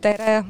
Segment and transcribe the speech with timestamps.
[0.00, 0.36] tere.
[0.36, 0.44] Äh,,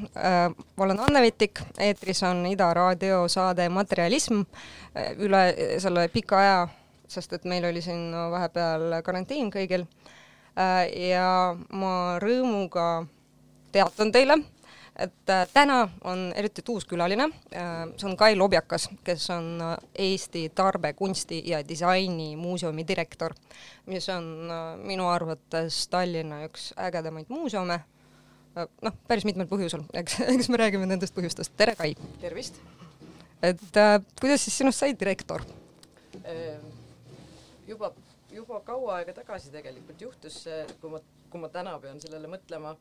[0.76, 5.42] olen Anne Vetik, eetris on Ida raadio saade Materialism äh, üle
[5.78, 6.60] selle pika aja,
[7.10, 9.86] sest et meil oli siin vahepeal karantiin kõigil.
[10.58, 10.86] Äh,.
[11.10, 13.04] ja ma rõõmuga
[13.72, 14.38] teatan teile,
[14.98, 17.30] et täna on eriti uus külaline.
[17.50, 19.62] See on Kai Lobjakas, kes on
[19.94, 23.34] Eesti Tarbekunsti ja Disaini muuseumi direktor,
[23.86, 24.50] mis on
[24.84, 27.80] minu arvates Tallinna üks ägedamaid muuseume
[28.56, 31.54] noh, päris mitmel põhjusel, eks, eks me räägime nendest põhjustest.
[31.58, 31.94] tere, Kai!
[32.22, 32.60] tervist!
[33.42, 35.44] et äh, kuidas siis sinust sai direktor?
[36.20, 36.66] Ehm,
[37.68, 37.92] juba,
[38.34, 42.74] juba kaua aega tagasi tegelikult juhtus see, kui ma, kui ma täna pean sellele mõtlema,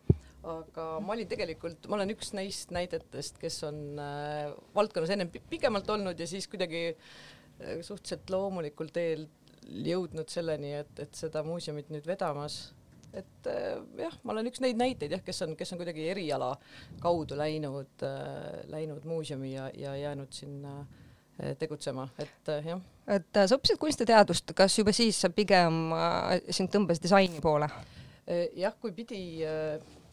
[0.50, 5.90] aga ma olin tegelikult, ma olen üks neist näidetest, kes on äh, valdkonnas ennem pikemalt
[5.96, 9.28] olnud ja siis kuidagi äh, suhteliselt loomulikul teel
[9.69, 12.71] jõudnud selleni, et, et seda muuseumit nüüd vedamas
[13.13, 16.53] et äh, jah, ma olen üks neid näiteid jah, kes on, kes on kuidagi eriala
[17.01, 22.81] kaudu läinud äh,, läinud muuseumi ja, ja jäänud sinna äh, tegutsema, et jah.
[23.09, 25.94] et sa õppisid kunstiteadust, kas juba siis sa pigem
[26.50, 27.69] sind tõmbas disaini poole?
[28.29, 29.41] Jah, kui pidi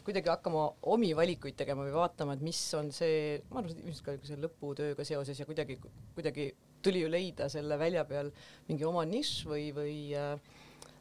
[0.07, 4.15] kuidagi hakkama omi valikuid tegema või vaatama, et mis on see, ma arvan, ilmselt ka
[4.25, 5.77] see lõputööga seoses ja kuidagi,
[6.15, 6.47] kuidagi
[6.87, 8.31] tuli ju leida selle välja peal
[8.71, 10.39] mingi oma nišš või, või Äh,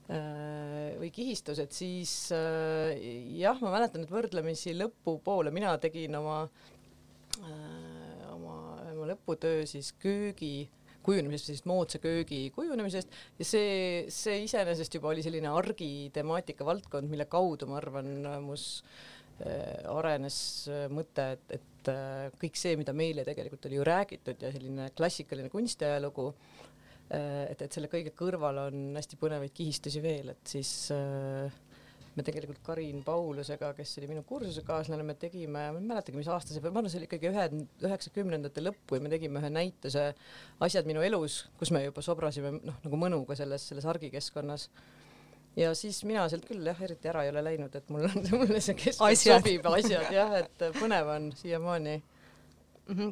[0.06, 2.94] või kihistused, siis äh,
[3.40, 6.44] jah, ma mäletan, et võrdlemisi lõpupoole mina tegin oma,
[7.40, 8.58] äh, oma,
[8.92, 10.68] oma lõputöö siis köögi
[11.06, 13.18] kujunemisest, sellist moodsa köögi kujunemisest.
[13.40, 18.10] Ja see, see iseenesest juba oli selline argitemaatika valdkond, mille kaudu ma arvan,
[18.46, 18.84] mus
[19.92, 20.38] arenes
[20.96, 21.90] mõte, et, et
[22.40, 26.75] kõik see, mida meile tegelikult oli ju räägitud ja selline klassikaline kunstiajalugu Äh,
[27.14, 31.62] et, et selle kõige kõrval on hästi põnevaid kihistusi veel, et siis äh,
[32.16, 36.54] me tegelikult Karin Paulusega, kes oli minu kursusekaaslane, me tegime, ma ei mäletagi, mis aasta
[36.54, 37.46] see, ma arvan, see oli ikkagi ühe,
[37.90, 40.08] üheksakümnendate lõppu ja me tegime ühe näituse
[40.64, 44.70] Asjad minu elus, kus me juba sobrasime noh, nagu mõnuga selles, selles argikeskkonnas.
[45.60, 48.64] ja siis mina sealt küll jah, eriti ära ei ole läinud, et mul on, mulle
[48.64, 52.00] see keskkond sobib, asjad jah, et põnev on siiamaani.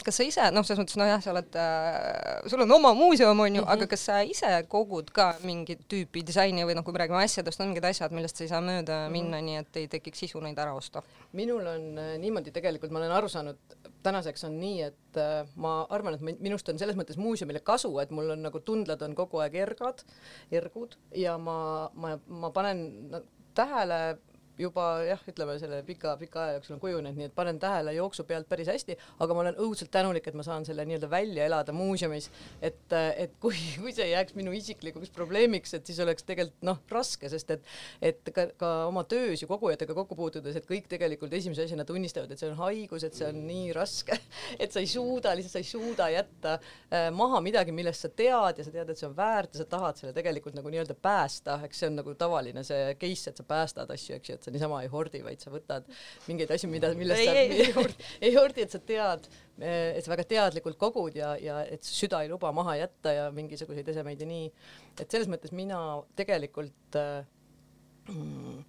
[0.06, 3.56] Kas sa ise, noh, selles mõttes nojah, sa oled äh,, sul on oma muuseum, on
[3.56, 3.74] ju mm, -hmm.
[3.74, 7.62] aga kas sa ise kogud ka mingit tüüpi disaini või noh, kui me räägime asjadest,
[7.62, 9.12] on mingid asjad, millest sa ei saa mööda mm -hmm.
[9.12, 11.02] minna, nii et ei tekiks sisu neid ära osta?
[11.32, 13.58] minul on äh, niimoodi tegelikult, ma olen aru saanud,
[14.04, 18.12] tänaseks on nii, et äh, ma arvan, et minust on selles mõttes muuseumile kasu, et
[18.12, 20.04] mul on nagu tundlad on kogu aeg ergad,
[20.52, 23.12] ergud ja ma, ma, ma panen
[23.56, 24.18] tähele
[24.64, 28.48] juba jah, ütleme selle pika-pika aja jooksul on kujunenud, nii et panen tähele jooksu pealt
[28.50, 32.30] päris hästi, aga ma olen õudselt tänulik, et ma saan selle nii-öelda välja elada muuseumis,
[32.62, 37.30] et, et kui, kui see jääks minu isiklikuks probleemiks, et siis oleks tegelikult noh, raske,
[37.32, 37.72] sest et,
[38.12, 42.32] et ka, ka oma töös ju kogujatega kokku puutudes, et kõik tegelikult esimese asjana tunnistavad,
[42.32, 44.18] et see on haigus, et see on nii raske,
[44.64, 48.62] et sa ei suuda, lihtsalt sa ei suuda jätta äh, maha midagi, millest sa tead
[48.62, 51.60] ja sa tead, et see on väärt ja sa tahad selle tegelikult nagu nii-öelda päästa,
[51.68, 54.53] eks see on nagu tavaline see case, et sa päästad asju, eks ju, et sa
[54.54, 55.88] niisama ei hordi, vaid sa võtad
[56.28, 58.10] mingeid asju, mida, millest ei, sa ei, ei, hordi.
[58.30, 59.30] ei hordi, et sa tead,
[59.60, 63.90] et sa väga teadlikult kogud ja, ja et süda ei luba maha jätta ja mingisuguseid
[63.94, 64.52] esemeid ja nii.
[64.98, 65.80] et selles mõttes mina
[66.20, 68.62] tegelikult mm,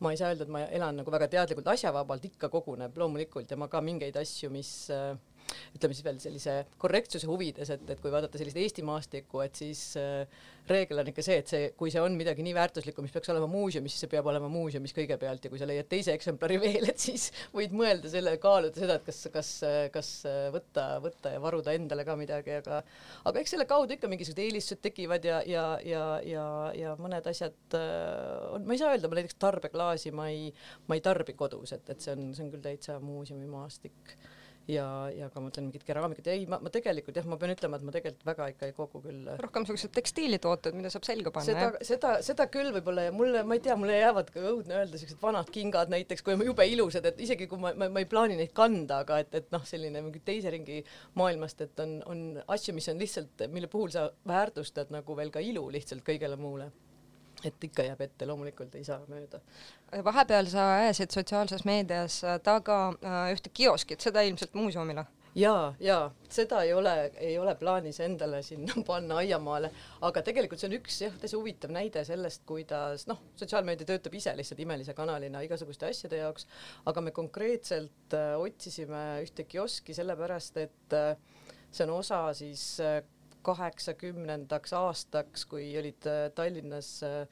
[0.00, 3.58] ma ei saa öelda, et ma elan nagu väga teadlikult asjavabalt, ikka koguneb loomulikult ja
[3.60, 5.12] ma ka mingeid asju, mis äh,
[5.76, 9.84] ütleme siis veel sellise korrektsuse huvides, et, et kui vaadata sellist Eesti maastikku, et siis
[10.00, 10.24] äh,
[10.70, 13.48] reegel on ikka see, et see, kui see on midagi nii väärtuslikku, mis peaks olema
[13.50, 17.00] muuseumis, siis see peab olema muuseumis kõigepealt ja kui sa leiad teise eksemplari veel, et
[17.02, 19.52] siis võid mõelda selle, kaaluda seda, et kas, kas,
[19.94, 20.12] kas
[20.54, 22.82] võtta, võtta ja varuda endale ka midagi, aga
[23.28, 26.46] aga eks selle kaudu ikka mingisugused eelistused tekivad ja, ja, ja, ja,
[26.76, 30.50] ja mõned asjad äh, on, ma ei saa öelda, ma näiteks tarbeklaasi ma ei,
[30.88, 34.14] ma ei tarbi kodus, et, et see on, see on küll täitsa muuseumimaastik
[34.68, 37.78] ja, ja ka ma ütlen mingit keraamikat, ei, ma, ma tegelikult jah, ma pean ütlema,
[37.78, 39.30] et ma tegelikult väga ikka ei kogu küll.
[39.40, 41.78] rohkem siuksed tekstiilitooted, mida saab selga panna, jah?
[41.78, 45.00] seda, seda, seda küll võib-olla ja mulle, ma ei tea, mulle jäävad ka õudne öelda
[45.00, 48.10] siuksed vanad kingad näiteks, kui on jube ilusad, et isegi kui ma, ma, ma ei
[48.10, 50.82] plaani neid kanda, aga et, et noh, selline mingi teise ringi
[51.20, 52.22] maailmast, et on, on
[52.56, 56.70] asju, mis on lihtsalt, mille puhul sa väärtustad nagu veel ka ilu lihtsalt kõigele muule
[57.44, 59.40] et ikka jääb ette, loomulikult ei saa mööda.
[60.04, 65.06] vahepeal sa ajasid sotsiaalses meedias taga äh, ühte kioskit, seda ilmselt muuseumile?
[65.34, 69.70] ja, ja seda ei ole, ei ole plaanis endale sinna panna aiamaale,
[70.06, 74.34] aga tegelikult see on üks jah, täitsa huvitav näide sellest, kuidas noh, sotsiaalmeedia töötab ise
[74.38, 76.48] lihtsalt imelise kanalina igasuguste asjade jaoks,
[76.90, 81.14] aga me konkreetselt äh, otsisime ühte kioski sellepärast, et äh,
[81.70, 83.00] see on osa siis äh,
[83.46, 87.24] kaheksakümnendaks aastaks, kui olid äh, Tallinnas äh,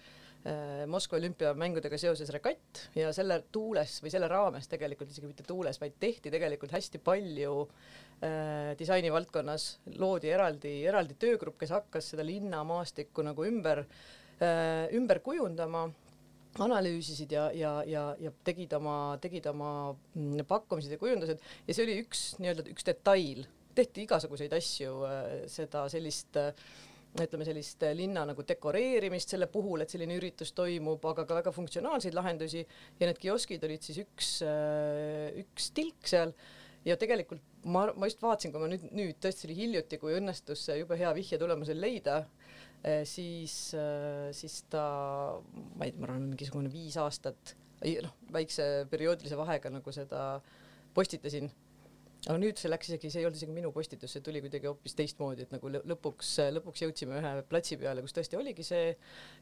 [0.88, 5.99] Moskva olümpiamängudega seoses regatt ja selle tuules või selle raames tegelikult isegi mitte tuules, vaid
[6.00, 9.66] tehti tegelikult hästi palju äh, disaini valdkonnas,
[9.99, 15.88] loodi eraldi, eraldi töögrupp, kes hakkas seda linnamaastikku nagu ümber äh,, ümber kujundama
[16.56, 19.71] analüüsisid ja, ja, ja, ja tegid oma, tegid oma
[20.14, 21.42] mm, pakkumised ja kujundused.
[21.68, 23.44] Ja see oli üks nii-öelda üks detail,
[23.78, 26.52] tehti igasuguseid asju, äh, seda sellist äh,
[27.18, 32.14] ütleme sellist linna nagu dekoreerimist selle puhul, et selline üritus toimub, aga ka väga funktsionaalseid
[32.14, 32.62] lahendusi.
[33.00, 36.35] Ja need kioskid olid siis üks, äh, üks tilk seal.
[36.87, 40.62] Ja tegelikult ma, ma just vaatasin, kui ma nüüd, nüüd tõesti oli hiljuti, kui õnnestus
[40.68, 42.20] see jube hea vihje tulemusel leida,
[43.11, 43.54] siis,
[44.38, 44.85] siis ta,
[45.75, 50.23] ma ei tea, ma arvan, mingisugune viis aastat, noh, väikse perioodilise vahega nagu seda
[50.94, 51.50] postitasin
[52.26, 54.96] aga nüüd see läks isegi, see ei olnud isegi minu postitus, see tuli kuidagi hoopis
[54.98, 58.88] teistmoodi, et nagu lõpuks, lõpuks jõudsime ühe platsi peale, kus tõesti oligi see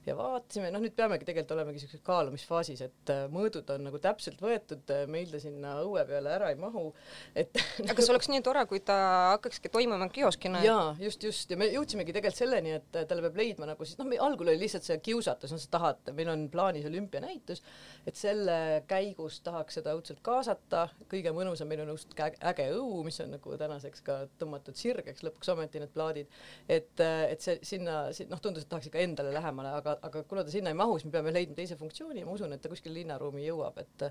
[0.05, 4.43] ja vaatasime, noh, nüüd peamegi tegelikult olemegi siukses kaalumisfaasis, et äh, mõõdud on nagu täpselt
[4.45, 6.91] võetud, äh, meil ta sinna õue peale ära ei mahu,
[7.33, 7.57] et
[7.87, 8.99] aga kas oleks nii tore, kui ta
[9.33, 10.61] hakkakski toimuma kioskina?
[10.67, 14.13] jaa, just, just ja me jõudsimegi tegelikult selleni, et talle peab leidma nagu siis noh,
[14.27, 17.65] algul oli lihtsalt see kiusatus, no sa tahad, meil on plaanis olümpianäitus,
[18.05, 23.19] et selle käigus tahaks seda õudselt kaasata, kõige mõnusam, meil on äge äge õu, mis
[23.25, 26.31] on nagu tänaseks ka tõmmatud sirgeks lõpuks ometi need plaadid,
[26.69, 30.55] et, et see sinna, noh, tundus, et tahaks ikka endale lähemale, aga, aga kuna ta
[30.55, 32.95] sinna ei mahu, siis me peame leidma teise funktsiooni ja ma usun, et ta kuskil
[32.97, 34.09] linnaruumi jõuab, et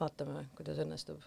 [0.00, 1.22] vaatame, kuidas õnnestub.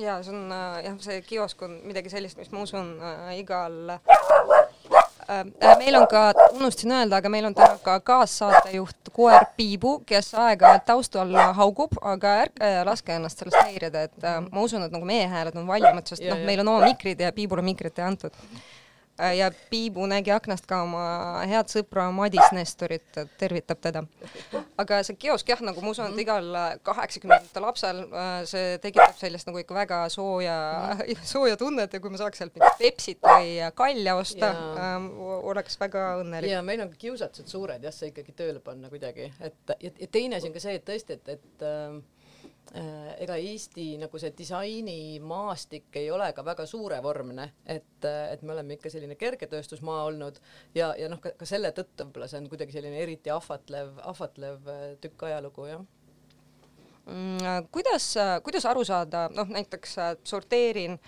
[0.00, 3.94] Ja see on jah, see kiosk on midagi sellist, mis ma usun äh, igal
[5.28, 9.96] Äh, äh, meil on ka, unustasin öelda, aga meil on täna ka kaassaatejuht koer Piibu,
[10.06, 14.94] kes aeg-ajalt taustal haugub, aga ärge laske ennast sellest häirida, et äh, ma usun, et
[14.94, 18.08] nagu meie hääled on valjemad, sest noh, meil on oma mikrid ja Piibule mikrit ei
[18.08, 18.34] antud.
[18.34, 18.73] Äh,
[19.18, 21.04] ja Piibu nägi aknast ka oma
[21.48, 24.04] head sõpra Madis Nestorit, tervitab teda.
[24.80, 26.48] aga see kiosk jah, nagu ma usun, et igal
[26.86, 30.56] kaheksakümnendate lapsel äh, see tekitab sellist nagu ikka väga sooja,
[31.34, 34.50] sooja tunnet ja kui ma saaks sealt mingit Pepsit või kalja osta,
[34.86, 36.50] ähm, oleks väga õnnelik.
[36.50, 40.40] ja meil on kiusatused suured jah, see ikkagi tööle panna kuidagi, et ja, ja teine
[40.40, 42.13] asi on ka see, et tõesti, et, et äh, Äh,
[42.74, 48.90] ega Eesti nagu see disainimaastik ei ole ka väga suurevormne, et, et me oleme ikka
[48.90, 50.40] selline kergetööstusmaa olnud
[50.74, 54.86] ja, ja noh, ka, selle tõttu võib-olla see on kuidagi selline eriti ahvatlev, ahvatlev äh,
[55.04, 55.84] tükk ajalugu, jah
[57.06, 57.68] mm,.
[57.70, 58.08] kuidas,
[58.42, 59.94] kuidas aru saada, noh näiteks
[60.26, 60.98] sorteerin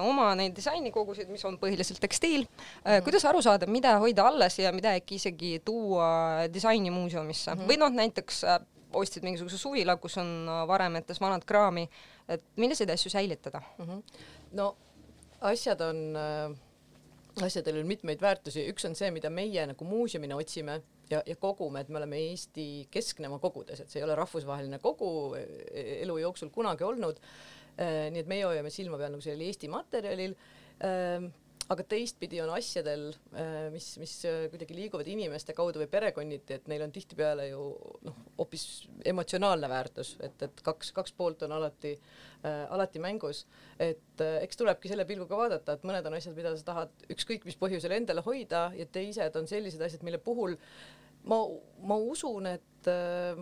[0.00, 3.04] oma neid disainikogusid, mis on põhiliselt tekstiil mm, -hmm.
[3.04, 7.68] kuidas aru saada, mida hoida alles ja mida äkki isegi tuua disainimuuseumisse mm -hmm.
[7.68, 8.44] või noh, näiteks
[8.92, 11.86] ostsid mingisuguse suvila, kus on äh, varemetes vanad kraami,
[12.28, 13.86] et milliseid asju säilitada mm?
[13.86, 14.24] -hmm.
[14.52, 14.76] no
[15.40, 16.56] asjad on äh,
[17.42, 20.80] asjadel on mitmeid väärtusi, üks on see, mida meie nagu muuseumina otsime
[21.10, 24.78] ja, ja kogume, et me oleme Eesti keskne oma kogudes, et see ei ole rahvusvaheline
[24.78, 27.20] kogu e-, elu jooksul kunagi olnud.
[27.80, 30.34] Äh, nii et meie hoiame silma peal nagu sellel Eesti materjalil
[31.70, 33.04] aga teistpidi on asjadel,
[33.38, 37.66] äh, mis, mis äh, kuidagi liiguvad inimeste kaudu või perekonniti, et neil on tihtipeale ju
[38.06, 38.64] noh, hoopis
[39.06, 43.44] emotsionaalne väärtus, et, et kaks, kaks poolt on alati äh,, alati mängus.
[43.78, 47.46] et äh, eks tulebki selle pilguga vaadata, et mõned on asjad, mida sa tahad ükskõik
[47.46, 50.58] mis põhjusel endale hoida ja teised on sellised asjad, mille puhul
[51.30, 51.38] ma,
[51.86, 53.38] ma usun, et äh,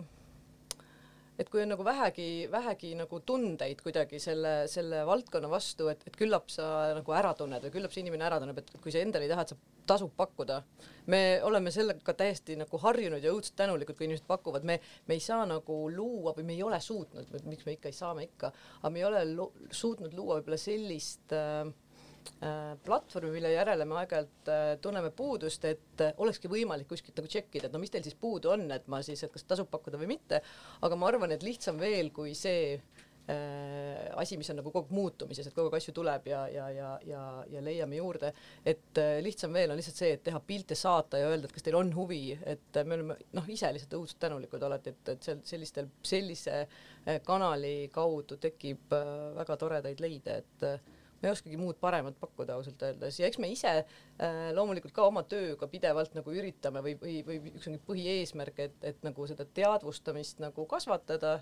[1.39, 6.17] et kui on nagu vähegi, vähegi nagu tundeid kuidagi selle, selle valdkonna vastu, et, et
[6.19, 9.27] küllap sa nagu ära tunned või küllap see inimene ära tunneb, et kui sa endale
[9.27, 10.61] ei taha, et sa tasub pakkuda.
[11.09, 14.77] me oleme sellega täiesti nagu harjunud ja õudselt tänulikud, kui inimesed pakuvad, me,
[15.07, 18.13] me ei saa nagu luua või me ei ole suutnud, miks me ikka ei saa,
[18.13, 19.23] me ikka, aga me ei ole
[19.71, 21.71] suutnud luua võib-olla sellist Äh,
[22.85, 27.67] platvormi, mille järele me aeg-ajalt äh, tunneme puudust, et äh, olekski võimalik kuskilt nagu tšekkida,
[27.67, 30.13] et no mis teil siis puudu on, et ma siis, et kas tasub pakkuda või
[30.15, 30.41] mitte,
[30.85, 32.77] aga ma arvan, et lihtsam veel kui see
[33.29, 36.69] äh, asi, mis on nagu kogu aeg muutumises, et kogu aeg asju tuleb ja, ja,
[36.73, 38.31] ja, ja, ja leiame juurde,
[38.63, 41.65] et äh, lihtsam veel on lihtsalt see, et teha pilte, saata ja öelda, et kas
[41.65, 45.43] teil on huvi, et me oleme noh, ise lihtsalt õudselt tänulikud alati, et, et seal
[45.51, 51.57] sellistel, sellise äh, kanali kaudu tekib äh, väga toredaid leide, et äh, me ei oskagi
[51.59, 53.19] muud paremat pakkuda ausalt öeldes.
[53.19, 57.41] Ja eks me ise äh, loomulikult ka oma tööga pidevalt nagu üritame või, või, või
[57.53, 61.39] üks on põhieesmärk, et, et nagu seda teadvustamist nagu kasvatada,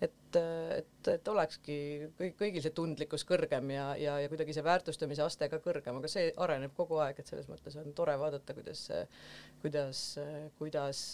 [0.00, 1.78] et, et, et olekski
[2.18, 6.10] kõik, kõigil see tundlikkus kõrgem ja, ja, ja kuidagi see väärtustamise aste ka kõrgem, aga
[6.10, 8.86] see areneb kogu aeg, et selles mõttes on tore vaadata, kuidas,
[9.64, 10.04] kuidas,
[10.60, 11.04] kuidas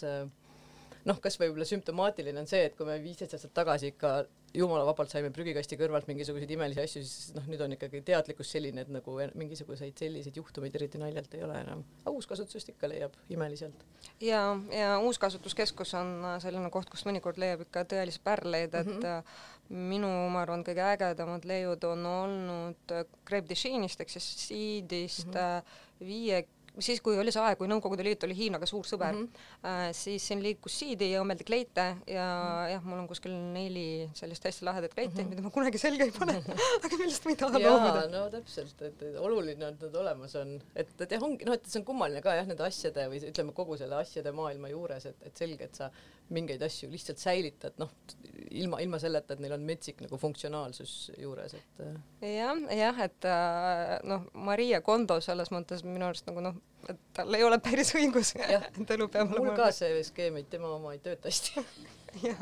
[1.09, 4.17] noh, kas võib-olla sümptomaatiline on see, et kui me viisteist aastat tagasi ikka
[4.55, 8.85] jumala vabalt saime prügikasti kõrvalt mingisuguseid imelisi asju, siis noh, nüüd on ikkagi teadlikkus selline,
[8.85, 11.83] et nagu mingisuguseid selliseid juhtumeid eriti naljalt ei ole enam.
[12.03, 13.85] aga uuskasutusest ikka leiab imeliselt.
[14.23, 19.77] ja, ja Uuskasutuskeskus on selline koht, kust mõnikord leiab ikka tõelisi pärleid, et mm -hmm.
[19.91, 25.79] minu, ma arvan, kõige ägedamad leiud on olnud Greb Dechinist ehk siis Seedist mm -hmm.
[25.99, 26.45] viie
[26.79, 29.27] siis, kui oli see aeg, kui Nõukogude Liit oli Hiinaga suur sõber mm,
[29.63, 29.93] -hmm.
[29.97, 32.71] siis siin liikus siidi ja õmmeldi kleite ja -hmm.
[32.73, 35.29] jah, mul on kuskil neli sellist hästi lahedat kleiti mm, -hmm.
[35.29, 36.37] mida ma kunagi selga ei pane
[36.85, 38.07] aga millest ma ei taha loobuda.
[38.11, 41.65] no täpselt, et oluline on, et nad olemas on, et, et jah, ongi noh, et
[41.65, 45.25] see on kummaline ka jah, nende asjade või ütleme, kogu selle asjade maailma juures, et,
[45.29, 45.91] et selge, et sa
[46.33, 47.91] mingeid asju lihtsalt säilitad, noh,
[48.49, 51.83] ilma, ilma selleta, et neil on metsik nagu funktsionaalsus juures, et.
[52.25, 56.57] jah, jah, et äh, noh, Maria Kondo selles mõttes minu arust nagu noh,
[56.89, 59.51] et tal ei ole päris õigus, et elu peab olema.
[59.51, 61.65] mul ka see skeem, et tema oma ei tööta hästi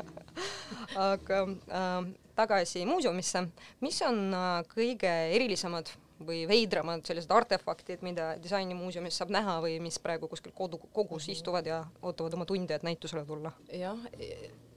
[1.10, 1.98] aga äh,
[2.38, 3.46] tagasi muuseumisse,
[3.84, 5.92] mis on äh, kõige erilisemad
[6.26, 11.36] või veidramad sellised artefaktid, mida disainimuuseumis saab näha või mis praegu kuskil kodu, kogus mhm.
[11.36, 13.54] istuvad ja ootavad oma tunde, et näitusele tulla?
[13.72, 14.00] jah,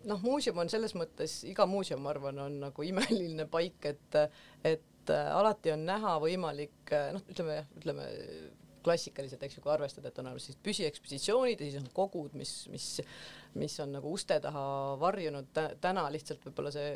[0.07, 4.21] noh, muuseum on selles mõttes, iga muuseum, ma arvan, on nagu imeline paik, et,
[4.67, 8.07] et äh, alati on näha võimalik noh, ütleme, ütleme
[8.87, 12.53] klassikaliselt, eks ju, kui arvestada, et on olemas siis püsiekspositsioonid ja siis on kogud, mis,
[12.71, 12.87] mis,
[13.59, 14.63] mis on nagu uste taha
[15.01, 15.51] varjunud,
[15.83, 16.93] täna lihtsalt võib-olla see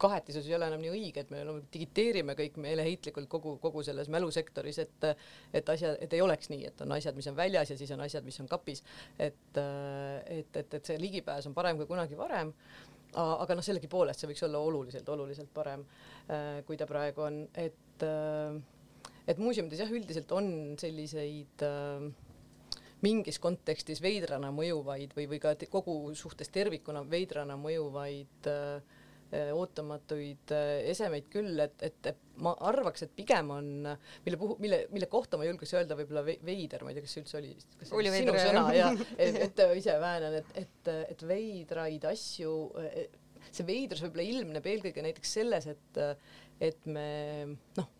[0.00, 4.10] kahetisus ei ole enam nii õige, et me nagu digiteerime kõik meeleheitlikult kogu, kogu selles
[4.12, 5.08] mälusektoris, et
[5.56, 8.04] et asjad, et ei oleks nii, et on asjad, mis on väljas ja siis on
[8.04, 8.82] asjad, mis on kapis.
[9.18, 12.52] et, et, et, et see ligipääs on parem kui kunagi varem
[13.16, 15.84] aga noh, sellegipoolest see võiks olla oluliselt, oluliselt parem,
[16.66, 18.04] kui ta praegu on, et
[19.26, 20.48] et muuseumides jah, üldiselt on
[20.78, 22.04] selliseid äh,
[23.04, 28.95] mingis kontekstis veidrana mõjuvaid või, või ka kogu suhtes tervikuna veidrana mõjuvaid äh, äh
[29.56, 32.10] ootamatuid äh, esemeid küll, et, et,
[32.42, 33.68] ma arvaks, et pigem on,
[34.26, 37.24] mille puhul, mille, mille kohta ma julgeks öelda võib-olla veider, ma ei tea, kas see
[37.24, 38.92] üldse oli, kas see oli sinu sõna ja
[39.26, 42.54] et, et ise väänan, et, et, et veidraid asju,
[43.50, 46.02] see veidrus võib-olla ilmneb eelkõige näiteks selles, et,
[46.70, 47.08] et me
[47.78, 47.92] noh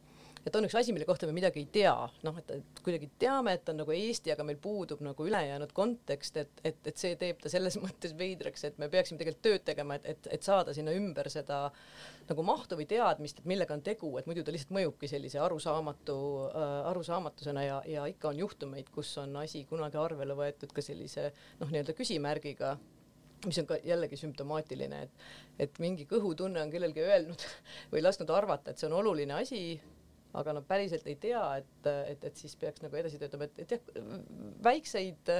[0.47, 1.95] et on üks asi, mille kohta me midagi ei tea,
[2.27, 6.39] noh, et, et kuidagi teame, et on nagu Eesti, aga meil puudub nagu ülejäänud kontekst,
[6.43, 9.99] et, et, et see teeb ta selles mõttes veidraks, et me peaksime tegelikult tööd tegema,
[9.99, 11.65] et, et, et saada sinna ümber seda
[12.29, 16.19] nagu mahtu või teadmist, et millega on tegu, et muidu ta lihtsalt mõjubki sellise arusaamatu
[16.47, 21.33] äh,, arusaamatusena ja, ja ikka on juhtumeid, kus on asi kunagi arvele võetud ka sellise
[21.61, 22.77] noh, nii-öelda küsimärgiga
[23.47, 25.27] mis on ka jällegi sümptomaatiline, et,
[25.67, 27.43] et mingi kõhutunne on kellelgi öelnud
[27.93, 29.61] või lasknud arvata, et see on oluline asi,
[30.41, 33.77] aga nad päriselt ei tea, et, et, et siis peaks nagu edasi töötama, et, et
[33.77, 34.07] jah,
[34.67, 35.33] väikseid,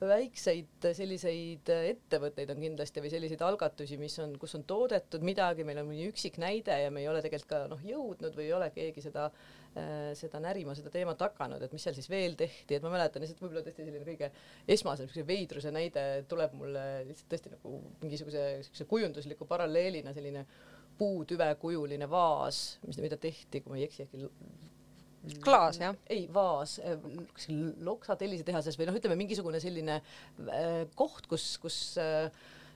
[0.00, 5.82] väikseid selliseid ettevõtteid on kindlasti või selliseid algatusi, mis on, kus on toodetud midagi, meil
[5.82, 8.70] on mõni üksik näide ja me ei ole tegelikult ka noh, jõudnud või ei ole
[8.74, 9.60] keegi seda äh,
[10.18, 13.42] seda närima, seda teemat hakanud, et mis seal siis veel tehti, et ma mäletan lihtsalt
[13.44, 14.30] võib-olla tõesti selline kõige
[14.66, 20.46] esmasem niisuguse veidruse näide tuleb mulle lihtsalt tõesti nagu mingisuguse niisuguse kujundusliku paralleelina selline
[21.00, 24.28] puutüvekujuline vaas, mis, mida tehti, kui ma ei eksi, äkki
[25.44, 25.96] klaas jah?
[26.10, 26.78] ei, vaas,
[27.34, 32.30] kuskil Loksa tellisetehases või noh, ütleme mingisugune selline äh, koht, kus, kus äh,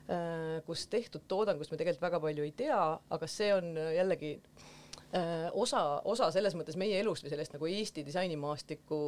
[0.09, 2.81] äh, kus tehtud toodangust me tegelikult väga palju ei tea,
[3.17, 8.05] aga see on jällegi äh, osa, osa selles mõttes meie elust või sellest nagu Eesti
[8.05, 9.01] disainimaastiku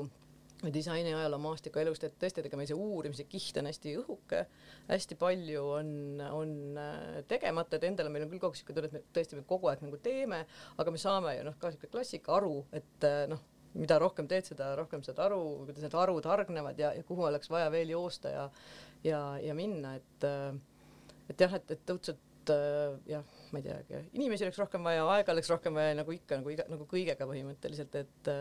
[0.73, 4.39] disaini ajaloo maastiku elust, et tõesti, et ega meil see uurimise kiht on hästi õhuke,
[4.87, 5.91] hästi palju on,
[6.33, 9.37] on äh, tegemata, et endale meil on küll kogu aeg siuke tunne, et me tõesti
[9.37, 10.41] me kogu aeg nagu teeme,
[10.81, 13.43] aga me saame ju noh, ka siuke klassika aru, et äh, noh,
[13.77, 17.51] mida rohkem teed, seda rohkem saad aru, kuidas need arvud hargnevad ja, ja kuhu oleks
[17.53, 18.47] vaja veel joosta ja
[19.05, 20.57] ja, ja minna, et äh,
[21.29, 22.21] et jah, et, et õudselt
[23.07, 26.51] jah ma ei teagi, inimesi oleks rohkem vaja, aega oleks rohkem vaja, nagu ikka nagu
[26.51, 28.31] iga nagu kõigega põhimõtteliselt, et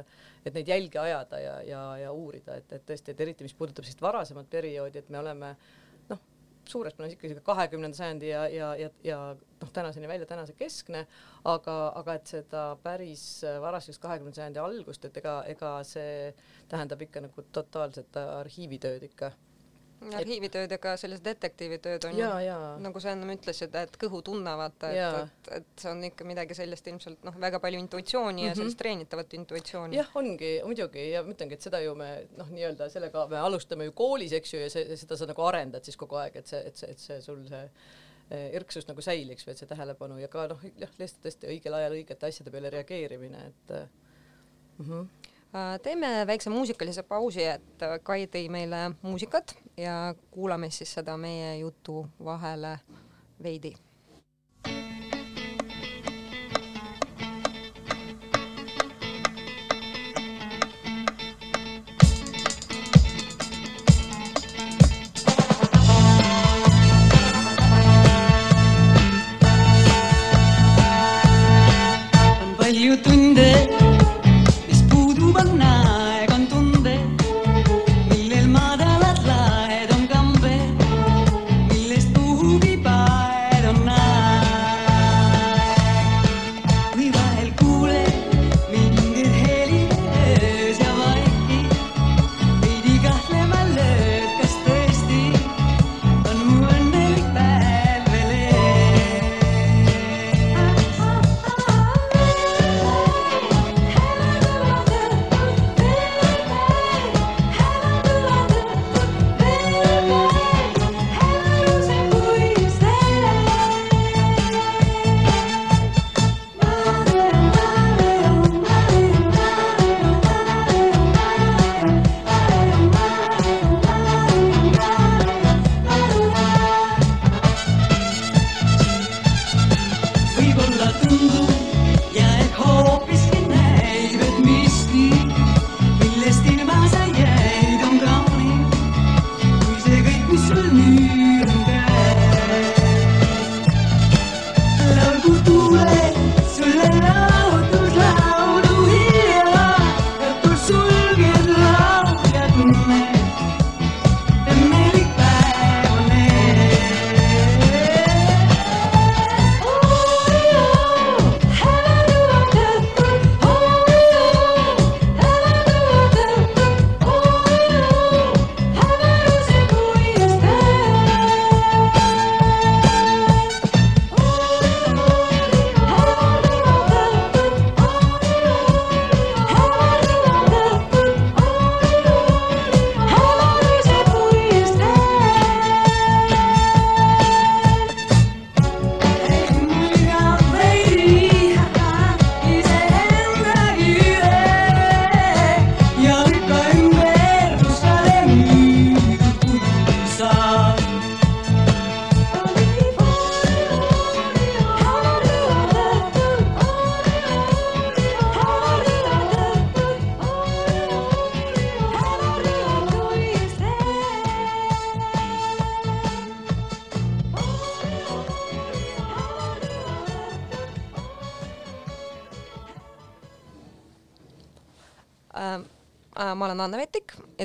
[0.47, 3.87] et neid jälgi ajada ja, ja, ja uurida, et, et tõesti, et eriti mis puudutab
[3.87, 5.53] sellist varasemat perioodi, et me oleme
[6.11, 6.23] noh,
[6.66, 11.07] suures plaanis ikkagi kahekümnenda sajandi ja, ja, ja, ja noh, tänaseni välja tänase keskne,
[11.45, 13.27] aga, aga et seda päris
[13.62, 16.33] varasest kahekümnenda sajandi algust, et ega, ega see
[16.71, 19.35] tähendab ikka nagu totaalset arhiivitööd ikka
[20.17, 24.91] arhiivitööd ja ka sellised detektiivitööd on ja, ju, nagu sa ennem ütlesid, et kõhutunne vaata,
[24.93, 28.47] et, et, et see on ikka midagi sellist ilmselt noh, väga palju intuitsiooni mm -hmm.
[28.47, 28.61] ja mhm.
[28.61, 29.97] sellist treenitavat intuitsiooni.
[29.97, 33.85] jah, ongi muidugi ja ma ütlengi, et seda ju me noh, nii-öelda sellega me alustame
[33.85, 36.61] ju koolis, eks ju, ja see, seda sa nagu arendad siis kogu aeg, et see,
[36.67, 37.69] et see, et see sul see
[38.31, 41.95] erksus nagu säiliks või et see tähelepanu ja ka noh, jah, lihtsalt tõesti õigel ajal
[41.95, 43.75] õigete asjade peale reageerimine, et
[44.79, 44.85] mm.
[44.91, 45.33] -hmm
[45.83, 52.07] teeme väikse muusikalise pausi, et Kai tõi meile muusikat ja kuulame siis seda meie jutu
[52.25, 52.79] vahele
[53.43, 53.75] veidi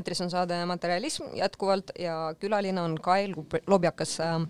[0.02, 3.36] eetris on saade Materialism jätkuvalt ja külaline on Kael
[3.68, 4.42] Lobjakas äh,,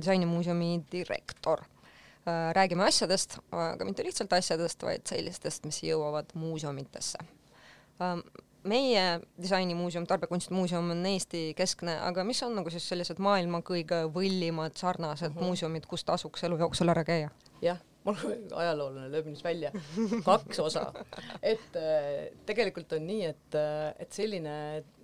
[0.00, 2.54] disainimuuseumi direktor äh,.
[2.56, 8.16] räägime asjadest, aga mitte lihtsalt asjadest, vaid sellistest, mis jõuavad muuseumitesse äh,.
[8.62, 14.04] meie disainimuuseum, Tarbekunstide muuseum on Eesti keskne, aga mis on nagu siis sellised maailma kõige
[14.14, 15.50] võllimad sarnased mm -hmm.
[15.50, 17.30] muuseumid, kus tasuks elu jooksul ära käia?
[17.62, 18.18] jah mul
[18.62, 19.70] ajaloolane lööb nüüd välja
[20.26, 20.88] kaks osa,
[21.42, 24.56] et äh, tegelikult on nii, et, äh, et selline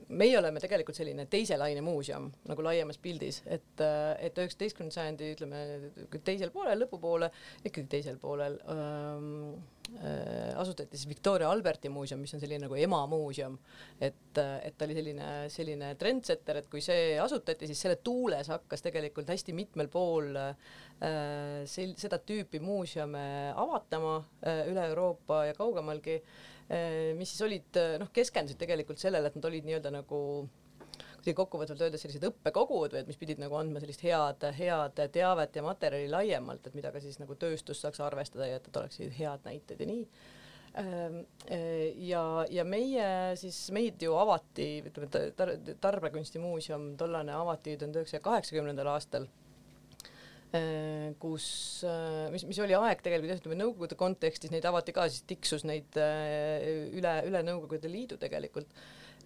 [0.08, 3.82] meie oleme tegelikult selline teise laine muuseum nagu laiemas pildis, et,
[4.24, 5.64] et üheksateistkümnenda sajandi ütleme
[6.24, 7.28] teisel poolel, lõpupoole,
[7.68, 9.28] ikkagi teisel poolel ähm,
[10.00, 13.58] äh, asutati siis Victoria Alberti muuseum, mis on selline nagu emamuuseum.
[14.00, 18.84] et, et ta oli selline, selline trendsetter, et kui see asutati, siis selle tuules hakkas
[18.88, 20.52] tegelikult hästi mitmel pool äh,
[21.68, 23.24] sel-, seda tüüpi muuseume
[23.56, 26.57] avatama äh, üle Euroopa ja kaugemalgi Äh,
[27.16, 30.18] mis siis olid, äh, noh, keskendusid tegelikult sellele, et nad olid nii-öelda nagu
[31.18, 35.56] kuidagi kokkuvõtvalt öeldes sellised õppekogud või et mis pidid nagu andma sellist head, head teavet
[35.56, 39.16] ja materjali laiemalt, et mida ka siis nagu tööstus saaks arvestada ja et, et oleksid
[39.18, 40.04] head näited ja nii.
[40.78, 41.18] Ähm,
[41.50, 43.08] äh, ja, ja meie
[43.40, 49.26] siis, meid ju avati, ütleme tar, Tarbekunstimuuseum tollane avati tuhande üheksasaja kaheksakümnendal aastal.
[49.26, 49.47] Äh,
[51.20, 51.46] kus,
[51.84, 55.66] äh, mis, mis oli aeg tegelikult jah, ütleme Nõukogude kontekstis neid avati ka, siis tiksus
[55.68, 58.70] neid äh, üle, üle Nõukogude Liidu tegelikult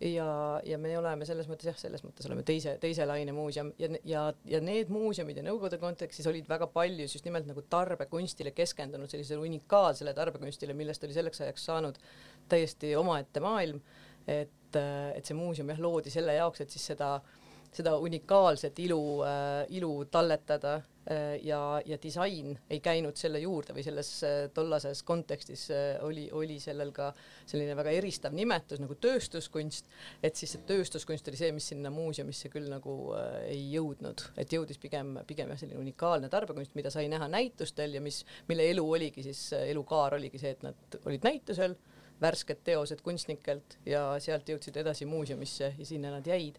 [0.03, 0.27] ja,
[0.67, 4.25] ja me oleme selles mõttes jah, selles mõttes oleme teise, teise laine muuseum ja, ja,
[4.51, 9.47] ja need muuseumid ja Nõukogude kontekstis olid väga palju just nimelt nagu tarbekunstile keskendunud, sellisele
[9.47, 12.03] unikaalsele tarbekunstile, millest oli selleks ajaks saanud
[12.51, 13.79] täiesti omaette maailm.
[14.27, 17.39] et, et see muuseum jah, loodi selle jaoks, et siis seda äh,
[17.73, 23.85] seda unikaalset ilu äh,, ilu talletada äh, ja, ja disain ei käinud selle juurde või
[23.87, 25.69] selles äh, tollases kontekstis
[26.05, 27.11] oli, oli sellel ka
[27.47, 29.89] selline väga eristav nimetus nagu tööstuskunst,
[30.23, 34.53] et siis see tööstuskunst oli see, mis sinna muuseumisse küll nagu äh, ei jõudnud, et
[34.53, 38.85] jõudis pigem, pigem jah, selline unikaalne tarbekunst, mida sai näha näitustel ja mis, mille elu
[38.99, 41.79] oligi siis, elukaar oligi see, et nad olid näitusel
[42.23, 46.59] värsked teosed kunstnikelt ja sealt jõudsid edasi muuseumisse ja sinna nad jäid.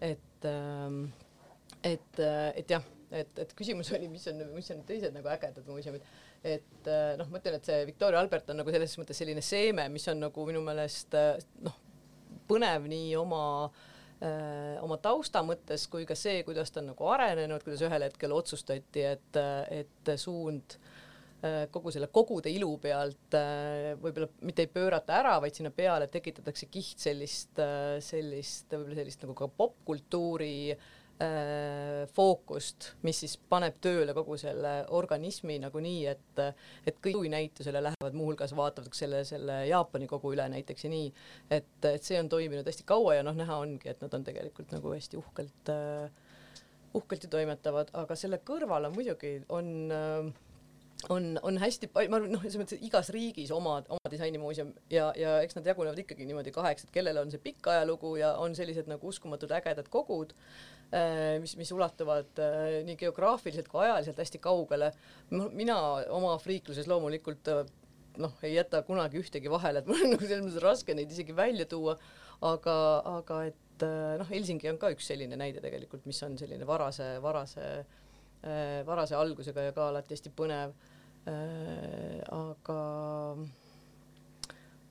[0.00, 1.04] Et, ähm,
[1.82, 5.66] et, äh, et jah, et, et küsimus oli, mis on, mis on teised nagu ägedad
[5.68, 6.06] muuseumid,
[6.44, 9.88] et äh, noh, ma ütlen, et see Victoria Albert on nagu selles mõttes selline seeme,
[9.92, 11.36] mis on nagu minu meelest äh,
[11.66, 11.78] noh,
[12.50, 13.42] põnev nii oma
[14.20, 18.34] öö, oma tausta mõttes kui ka see, kuidas ta on nagu arenenud, kuidas ühel hetkel
[18.34, 19.38] otsustati, et,
[19.70, 21.09] et suund Äh,
[21.72, 26.68] kogu selle kogude ilu pealt äh, võib-olla mitte ei pöörata ära, vaid sinna peale tekitatakse
[26.72, 30.56] kiht sellist, äh, sellist võib-olla sellist nagu ka popkultuuri
[32.16, 36.40] fookust, mis siis paneb tööle kogu selle organismi nagunii, et
[36.88, 41.10] et kõik näitusele lähevad, muuhulgas vaatavad selle, selle Jaapani kogu üle näiteks ja nii,
[41.52, 44.72] et, et see on toiminud hästi kaua ja noh, näha ongi, et nad on tegelikult
[44.72, 45.74] nagu hästi uhkelt
[46.94, 50.32] uhkelt ju toimetavad, aga selle kõrval on muidugi, on äh,
[51.08, 55.08] on, on hästi palju, ma arvan, noh, selles mõttes, igas riigis oma, oma disainimuuseum ja,
[55.18, 58.54] ja eks nad jagunevad ikkagi niimoodi kaheks, et kellel on see pikk ajalugu ja on
[58.58, 60.34] sellised nagu uskumatud ägedad kogud,
[60.92, 64.92] äh, mis, mis ulatuvad äh, nii geograafiliselt kui ajaliselt hästi kaugele.
[65.30, 65.78] mina
[66.16, 67.64] oma friikluses loomulikult äh,
[68.20, 71.36] noh, ei jäta kunagi ühtegi vahele, et mul on nagu selles mõttes raske neid isegi
[71.36, 71.96] välja tuua,
[72.44, 72.76] aga,
[73.16, 73.88] aga et
[74.20, 77.70] noh, Helsingi on ka üks selline näide tegelikult, mis on selline varase, varase
[78.86, 80.76] varase algusega ja ka alati hästi põnev.
[81.28, 82.78] Äh, aga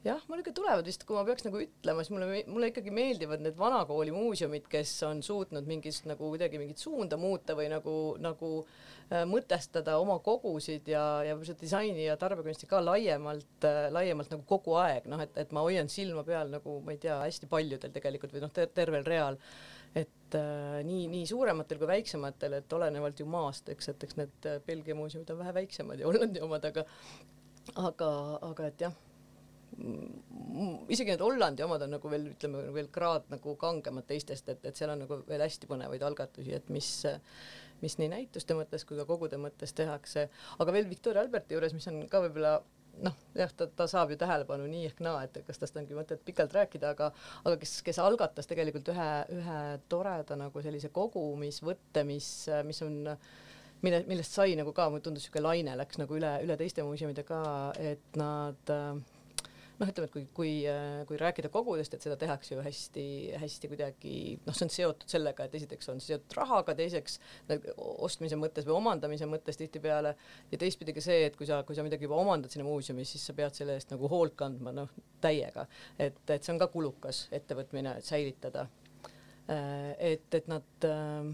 [0.06, 3.42] jah, mul ikka tulevad vist, kui ma peaks nagu ütlema, siis mulle, mulle ikkagi meeldivad
[3.44, 8.52] need vanakooli muuseumid, kes on suutnud mingist nagu kuidagi mingit suunda muuta või nagu, nagu
[8.62, 14.76] äh, mõtestada oma kogusid ja, ja disaini ja tarbekunsti ka laiemalt äh,, laiemalt nagu kogu
[14.78, 18.36] aeg, noh, et, et ma hoian silma peal nagu ma ei tea, hästi paljudel tegelikult
[18.36, 19.40] või noh ter, tervel real.
[19.98, 24.46] Et äh, nii, nii suurematel kui väiksematel, et olenevalt ju maast, eks, et eks need
[24.46, 26.86] äh, Belgia muuseumid on vähe väiksemad ja Hollandi omad, aga
[27.90, 28.10] aga,
[28.46, 28.94] aga et jah,
[30.90, 34.78] isegi need Hollandi omad on nagu veel ütleme veel kraad nagu kangemad teistest, et, et
[34.78, 36.90] seal on nagu veel hästi põnevaid algatusi, et mis
[37.84, 40.28] mis nii näituste mõttes kui ka kogude mõttes tehakse,
[40.60, 42.60] aga veel Victoria Alberti juures, mis on ka võib-olla
[43.04, 46.24] noh, jah, ta, ta saab ju tähelepanu nii ehk naa, et kas tast ongi mõtet
[46.26, 47.12] pikalt rääkida, aga
[47.46, 49.60] aga kes, kes algatas tegelikult ühe, ühe
[49.92, 52.32] toreda nagu sellise kogumisvõtte, mis,
[52.68, 53.00] mis on
[53.86, 57.24] mille, millest sai nagu ka, mulle tundus niisugune laine läks nagu üle, üle teiste muuseumide
[57.28, 57.40] ka,
[57.80, 59.00] et nad äh,
[59.80, 60.52] noh, ütleme, et kui, kui,
[61.08, 64.14] kui rääkida kogudest, et seda tehakse ju hästi-hästi kuidagi
[64.46, 67.20] noh, see on seotud sellega, et esiteks on seotud rahaga, teiseks
[68.06, 70.16] ostmise mõttes või omandamise mõttes tihtipeale
[70.52, 73.28] ja teistpidi ka see, et kui sa, kui sa midagi juba omandad sinna muuseumis, siis
[73.30, 74.92] sa pead selle eest nagu hoolt kandma noh,
[75.24, 78.68] täiega, et, et see on ka kulukas ettevõtmine, et säilitada.
[79.50, 81.32] et, et nad äh,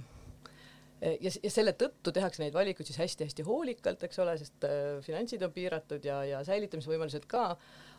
[1.02, 5.44] ja, ja selle tõttu tehakse neid valikuid siis hästi-hästi hoolikalt, eks ole, sest äh, finantsid
[5.46, 7.50] on piiratud ja, ja säilitamisvõimalused ka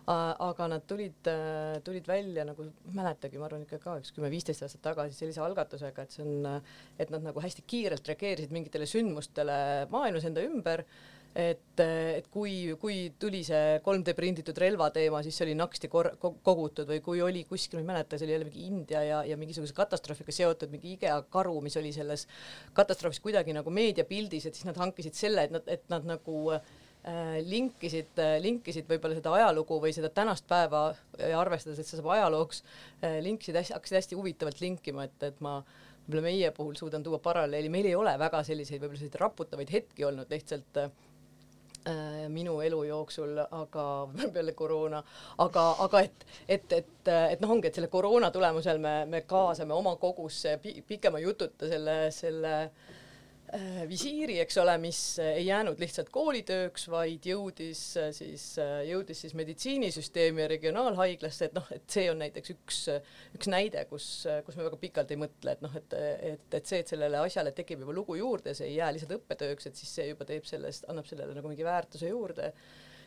[0.06, 4.84] aga nad tulid, äh, tulid välja nagu, mäletagi, ma arvan ikka ka üks kümme-viisteist aastat
[4.84, 6.62] tagasi sellise algatusega, et see on,
[6.98, 9.58] et nad nagu hästi kiirelt reageerisid mingitele sündmustele
[9.90, 10.84] maailmas enda ümber
[11.36, 16.14] et, et kui, kui tuli see 3D prinditud relva teema, siis see oli naksti kor-,
[16.20, 19.36] kogutud või kui oli kuskil, ma ei mäleta, see oli jälle mingi India ja, ja
[19.40, 22.24] mingisuguse katastroofiga seotud mingi IKEA karu, mis oli selles
[22.76, 26.64] katastroofis kuidagi nagu meediapildis, et siis nad hankisid selle, et nad, et nad nagu äh,
[26.64, 26.85] Äh,
[27.46, 30.88] linkisid, äh, linkisid võib-olla seda ajalugu või seda tänast päeva
[31.20, 32.62] ja arvestades, et see saab ajalooks,
[33.04, 37.20] äh, linkisid hästi, hakkasid hästi huvitavalt linkima, et, et ma võib-olla meie puhul suudan tuua
[37.22, 40.90] paralleeli, meil ei ole väga selliseid võib-olla selliseid raputavaid hetki olnud lihtsalt äh,
[42.34, 43.86] minu elu jooksul, aga
[44.34, 45.04] peale koroona,
[45.46, 49.78] aga, aga et, et, et, et noh, ongi, et selle koroona tulemusel me, me kaasame
[49.78, 50.58] oma kogusse
[50.90, 52.95] pikema jututa selle, selle äh, Äh,
[53.88, 59.36] visiiri, eks ole, mis ei jäänud lihtsalt koolitööks, vaid jõudis äh, siis, äh, jõudis siis
[59.38, 62.80] meditsiinisüsteemi ja regionaalhaiglasse, et noh, et see on näiteks üks,
[63.38, 64.08] üks näide, kus,
[64.46, 65.96] kus me väga pikalt ei mõtle, et noh, et,
[66.32, 69.70] et, et see, et sellele asjale tekib juba lugu juurde, see ei jää lihtsalt õppetööks,
[69.70, 72.52] et siis see juba teeb sellest, annab sellele nagu mingi väärtuse juurde.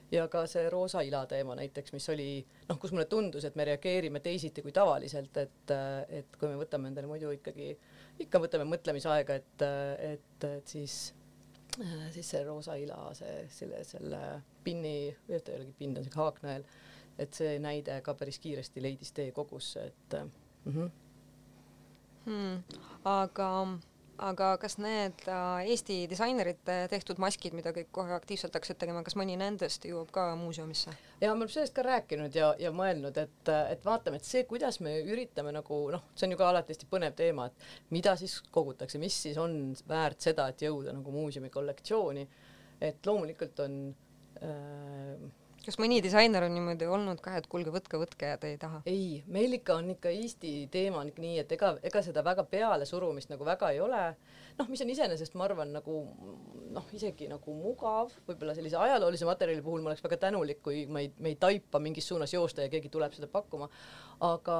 [0.10, 2.32] Ja ka see roosa ila teema näiteks, mis oli
[2.66, 5.74] noh, kus mulle tundus, et me reageerime teisiti kui tavaliselt, et,
[6.10, 7.76] et kui me võtame endale muidu ikkagi,
[8.20, 9.66] ikka võtame mõtlemisaega, et,
[10.14, 10.96] et, et siis,
[12.14, 14.22] siis see roosa ila, see, selle, selle
[14.64, 16.66] pinni, ta ei olegi pind, on siuke haaknõel,
[17.20, 20.74] et see näide ka päris kiiresti leidis tee kogusse, et mm.
[20.74, 20.92] -hmm.
[22.26, 22.64] Hmm.
[23.08, 23.50] aga
[24.24, 29.16] aga kas need äh, Eesti disainerite tehtud maskid, mida kõik kohe aktiivselt hakkasid tegema, kas
[29.20, 30.94] mõni nendest jõuab ka muuseumisse?
[31.22, 34.80] ja me oleme sellest ka rääkinud ja, ja mõelnud, et, et vaatame, et see, kuidas
[34.84, 38.40] me üritame nagu noh, see on ju ka alati hästi põnev teema, et mida siis
[38.52, 39.58] kogutakse, mis siis on
[39.90, 42.28] väärt seda, et jõuda nagu muuseumi kollektsiooni.
[42.82, 43.80] et loomulikult on
[44.44, 45.30] äh,
[45.70, 48.82] kas mõni disainer on niimoodi olnud ka, et kuulge, võtke, võtke ja te ei taha?
[48.90, 52.46] ei, meil ikka on ikka Eesti teema on ikka nii, et ega, ega seda väga
[52.50, 54.02] pealesurumist nagu väga ei ole.
[54.58, 56.02] noh, mis on iseenesest, ma arvan, nagu
[56.74, 61.06] noh, isegi nagu mugav, võib-olla sellise ajaloolise materjali puhul ma oleks väga tänulik, kui me
[61.06, 63.70] ei, me ei taipa mingis suunas joosta ja keegi tuleb seda pakkuma.
[64.26, 64.60] aga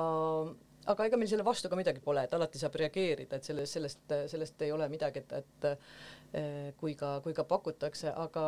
[0.90, 4.16] aga ega meil selle vastu ka midagi pole, et alati saab reageerida, et sellest, sellest,
[4.32, 5.68] sellest ei ole midagi, et, et
[6.78, 8.44] kui ka, kui ka pakutakse, aga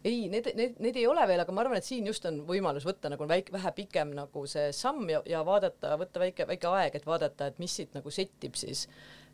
[0.00, 2.86] ei, need, need, need ei ole veel, aga ma arvan, et siin just on võimalus
[2.88, 6.96] võtta nagu väike, vähe pikem nagu see samm ja, ja vaadata, võtta väike, väike aeg,
[6.96, 8.86] et vaadata, et mis siit nagu settib siis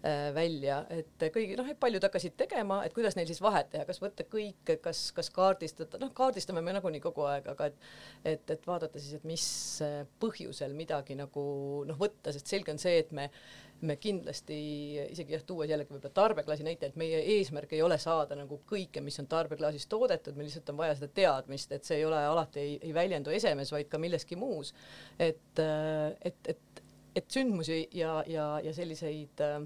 [0.04, 3.86] Äh, välja, et kõigi noh, et paljud hakkasid tegema, et kuidas neil siis vahet teha,
[3.88, 7.78] kas võtta kõik, kas, kas kaardistada, noh, kaardistame me nagunii kogu aeg, aga et
[8.34, 9.46] et, et vaadata siis, et mis
[10.20, 11.44] põhjusel midagi nagu
[11.88, 13.30] noh, võtta, sest selge on see, et me
[13.80, 14.56] me kindlasti
[15.10, 19.02] isegi jah, tuues jällegi võib-olla tarbeklaasi näite, et meie eesmärk ei ole saada nagu kõike,
[19.04, 22.62] mis on tarbeklaasis toodetud, meil lihtsalt on vaja seda teadmist, et see ei ole alati
[22.62, 24.72] ei, ei väljendu esemes, vaid ka milleski muus.
[25.18, 26.82] et, et, et,
[27.16, 29.60] et sündmusi ja, ja, ja selliseid äh,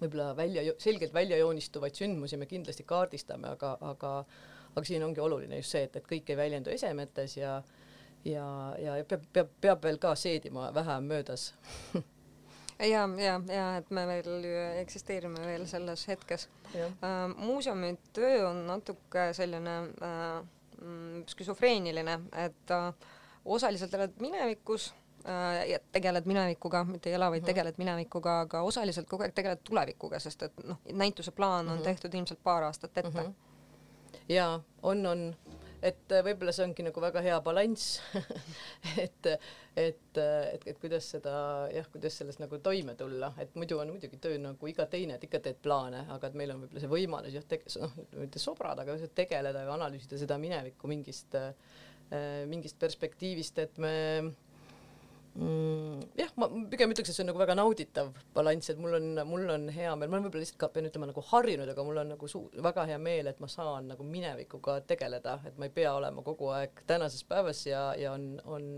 [0.00, 4.16] võib-olla välja, selgelt välja joonistuvaid sündmusi me kindlasti kaardistame, aga, aga
[4.72, 7.58] aga siin ongi oluline just see, et, et kõik ei väljendu esemetes ja
[8.24, 8.46] ja,
[8.78, 11.50] ja peab, peab, peab veel ka seedima vähem möödas
[12.78, 14.46] ja, ja, ja et me veel
[14.80, 16.48] eksisteerime veel selles hetkes.
[16.74, 20.42] Uh, muuseumi töö on natuke selline uh,
[21.28, 22.90] skisofreeniline, et uh,
[23.44, 24.92] osaliselt elad minevikus
[25.68, 27.46] ja tegeled minevikuga, mitte ei ela, vaid -hmm.
[27.46, 31.82] tegeled minevikuga, aga osaliselt kogu aeg tegeled tulevikuga, sest et noh, näituse plaan on -hmm.
[31.82, 33.28] tehtud ilmselt paar aastat ette mm.
[33.28, 33.32] -hmm.
[34.28, 35.36] ja on, on,
[35.82, 37.98] et äh, võib-olla see ongi nagu väga hea balanss
[39.04, 41.34] et, et, et, et kuidas seda
[41.72, 45.26] jah, kuidas selles nagu toime tulla, et muidu on muidugi töö nagu iga teine, et
[45.26, 47.48] ikka teed plaane, aga et meil on võib-olla see võimalus jah,
[47.82, 51.52] noh, mitte sobrada, aga tegeleda ja analüüsida seda minevikku mingist äh,,
[52.46, 53.92] mingist perspektiivist, et me
[55.34, 56.00] mm,.
[56.18, 59.52] jah, ma pigem ütleks, et see on nagu väga nauditav balanss, et mul on, mul
[59.54, 62.14] on hea meel, ma olen võib-olla lihtsalt ka pean ütlema nagu harjunud, aga mul on
[62.14, 65.94] nagu suu-, väga hea meel, et ma saan nagu minevikuga tegeleda, et ma ei pea
[65.98, 68.68] olema kogu aeg tänases päevas ja, ja on, on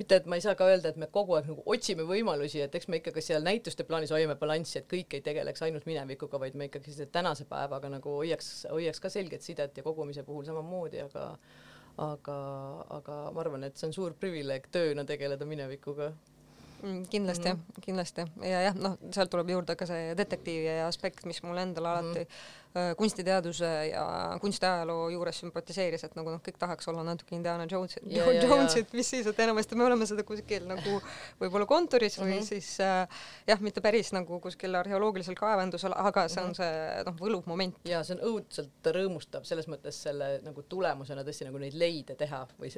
[0.00, 2.74] mitte, et ma ei saa ka öelda, et me kogu aeg nagu otsime võimalusi, et
[2.76, 6.56] eks me ikkagi seal näituste plaanis hoiame balanssi, et kõik ei tegeleks ainult minevikuga, vaid
[6.56, 11.04] me ikkagi selle tänase päevaga nagu hoiaks, hoiaks ka selget sidet ja kogumise puhul samamoodi,
[11.04, 11.26] aga
[12.00, 12.36] aga,
[12.96, 16.10] aga ma arvan, et see on suur privileeg tööna tegeleda minevikuga
[16.82, 17.02] mm,.
[17.12, 17.84] kindlasti mm, -hmm.
[17.86, 22.24] kindlasti ja jah, noh, sealt tuleb juurde ka see detektiivi aspekt, mis mul endal alati
[22.24, 22.58] mm -hmm
[22.96, 24.04] kunstiteaduse ja
[24.40, 29.10] kunstiajaloo juures sümpatiseeris, et nagu noh, kõik tahaks olla natuke Indiana yeah, Jonesid yeah., mis
[29.10, 31.00] siis, et enamasti me oleme seda kuskil nagu
[31.40, 32.46] võib-olla kontoris või mm -hmm.
[32.46, 36.58] siis äh, jah, mitte päris nagu kuskil arheoloogilisel kaevandusel, aga see on mhm.
[36.62, 37.80] see noh, võluv moment.
[37.84, 42.46] ja see on õudselt rõõmustav selles mõttes selle nagu tulemusena tõesti nagu neid leide teha
[42.60, 42.70] või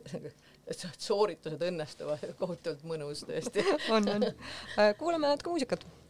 [1.08, 4.30] sooritused õnnestuvad, kohutavalt mõnus tõesti on, on.
[4.78, 6.01] Äh, kuulame natuke muusikat Äh,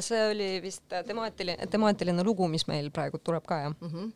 [0.00, 3.88] see oli vist temaatiline, temaatiline lugu, mis meil praegu tuleb ka, jah mm?
[3.88, 4.12] -hmm.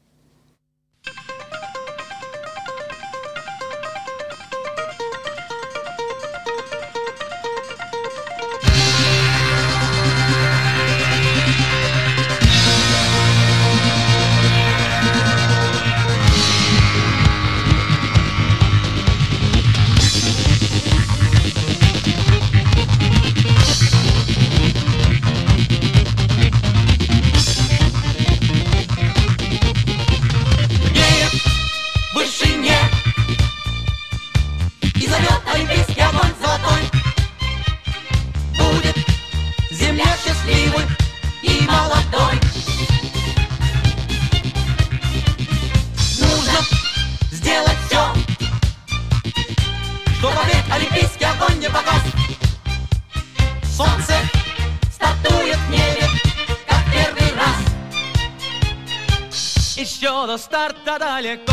[60.94, 61.53] далеко,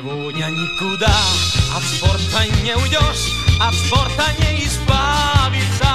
[0.00, 1.14] Сегодня никуда
[1.76, 5.94] от спорта не уйдешь, от спорта не избавиться.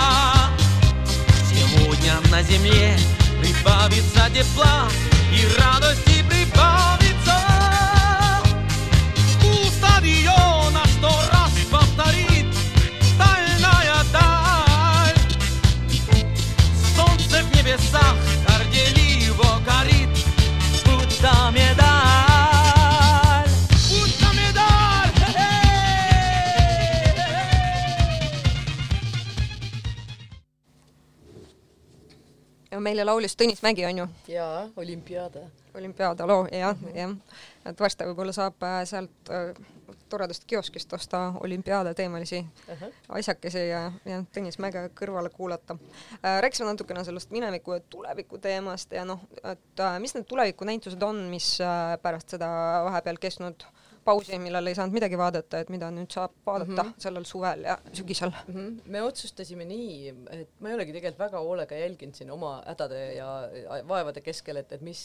[1.50, 3.00] Сегодня на земле
[3.42, 4.88] прибавится тепла
[5.34, 7.36] и радости прибавится.
[9.44, 9.72] У
[32.86, 35.46] meile laulis Tõnis Mägi, on ju, jaa, olümpiaade.
[35.76, 37.16] olümpiaada loo, jah, jah.
[37.66, 39.52] et varsti võib-olla saab äh, sealt äh,
[40.10, 42.44] toredast kioskist osta olümpiaada teemalisi
[43.10, 46.42] asjakesi ja, ja Tõnis Mäge kõrvale kuulata äh,.
[46.46, 51.56] rääkisime natukene sellest mineviku ja tuleviku teemast ja noh, et mis need tulevikunäitused on, mis
[52.02, 52.50] pärast seda
[52.90, 53.66] vahepeal kestnud
[54.06, 57.06] pausi, millal ei saanud midagi vaadata, et mida nüüd saab vaadata mm -hmm.
[57.06, 58.56] sellel suvel ja sügisel mm.
[58.56, 58.90] -hmm.
[58.96, 63.30] me otsustasime nii, et ma ei olegi tegelikult väga hoolega jälginud siin oma hädade ja
[63.88, 65.02] vaevade keskel, et, et mis,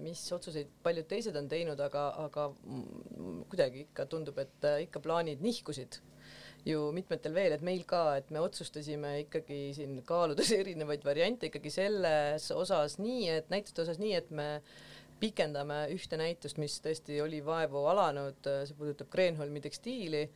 [0.00, 2.50] mis otsuseid paljud teised on teinud, aga, aga
[3.48, 6.00] kuidagi ikka tundub, et ikka plaanid nihkusid
[6.64, 11.72] ju mitmetel veel, et meil ka, et me otsustasime ikkagi siin kaaludes erinevaid variante ikkagi
[11.72, 14.48] selles osas nii, et näituste osas nii, et me
[15.20, 20.28] pikendame ühte näitust, mis tõesti oli vaevu alanud, see puudutab Kreenholmi tekstiili.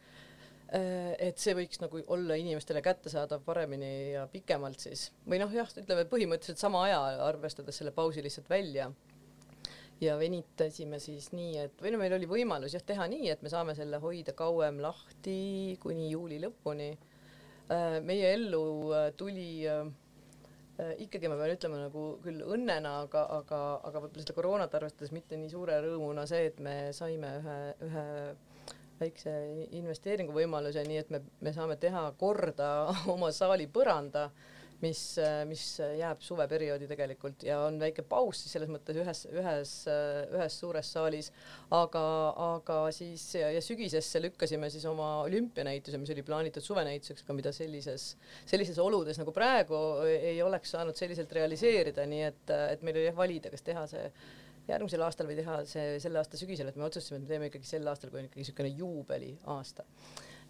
[0.69, 6.03] et see võiks nagu olla inimestele kättesaadav paremini ja pikemalt siis või noh, jah, ütleme
[6.11, 8.91] põhimõtteliselt sama aja, arvestades selle pausi lihtsalt välja.
[10.01, 13.49] ja venitasime siis nii, et või no meil oli võimalus jah teha nii, et me
[13.49, 16.91] saame selle hoida kauem lahti kuni juuli lõpuni.
[18.05, 19.65] meie ellu tuli
[20.79, 25.39] ikkagi ma pean ütlema nagu küll õnnena, aga, aga, aga võib-olla seda koroonat arvestades mitte
[25.39, 27.57] nii suure rõõmuna see, et me saime ühe,
[27.89, 28.05] ühe
[29.01, 29.33] väikse
[29.79, 32.71] investeeringuvõimaluse, nii et me, me saame teha korda
[33.15, 34.29] oma saali põranda,
[34.83, 35.01] mis,
[35.49, 35.65] mis
[35.99, 39.73] jääb suveperioodi tegelikult ja on väike paus siis selles mõttes ühes, ühes,
[40.35, 41.31] ühes suures saalis,
[41.75, 42.05] aga,
[42.47, 47.55] aga siis ja, ja sügisesse lükkasime siis oma olümpianäituse, mis oli plaanitud suvenäituseks, aga mida
[47.55, 48.13] sellises,
[48.47, 52.45] sellises oludes nagu praegu ei oleks saanud selliselt realiseerida, nii et,
[52.77, 54.07] et meil oli jah valida, kas teha see
[54.69, 57.69] järgmisel aastal või teha see selle aasta sügisel, et me otsustasime, et me teeme ikkagi
[57.69, 59.87] sel aastal, kui on ikkagi niisugune juubeliaasta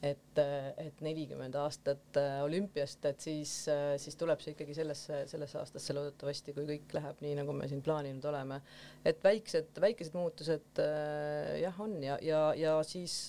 [0.02, 0.40] et,
[0.78, 3.52] et nelikümmend aastat olümpiast, et siis,
[3.98, 7.82] siis tuleb see ikkagi sellesse, sellesse aastasse loodetavasti, kui kõik läheb nii, nagu me siin
[7.82, 8.60] plaaninud oleme.
[9.04, 10.82] et väiksed, väikesed muutused
[11.62, 13.26] jah, on ja, ja, ja siis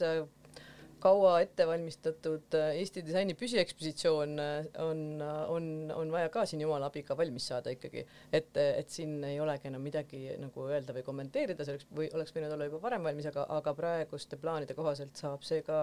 [1.00, 5.02] kaua ettevalmistatud äh, Eesti disaini püsiekspositsioon äh, on,
[5.48, 9.70] on, on vaja ka siin jumala abiga valmis saada ikkagi, et, et siin ei olegi
[9.72, 13.30] enam midagi nagu öelda või kommenteerida, see oleks või oleks võinud olla juba varem valmis,
[13.32, 15.80] aga, aga praeguste plaanide kohaselt saab see ka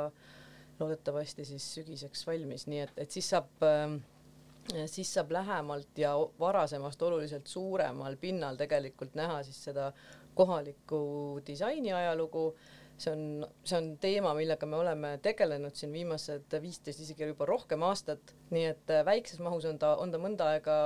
[0.81, 3.97] loodetavasti siis sügiseks valmis, nii et, et siis saab äh,
[4.87, 9.93] siis saab lähemalt ja varasemast oluliselt suuremal pinnal tegelikult näha siis seda
[10.35, 12.55] kohalikku disaini ajalugu.
[12.97, 17.83] see on, see on teema, millega me oleme tegelenud siin viimased viisteist, isegi juba rohkem
[17.85, 20.77] aastat, nii et äh, väikses mahus on ta, on ta mõnda aega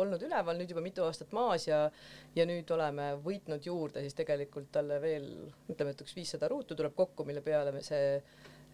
[0.00, 1.90] olnud üleval, nüüd juba mitu aastat maas ja
[2.36, 5.28] ja nüüd oleme võitnud juurde siis tegelikult talle veel
[5.68, 8.16] ütleme, et üks viissada ruutu tuleb kokku, mille peale me see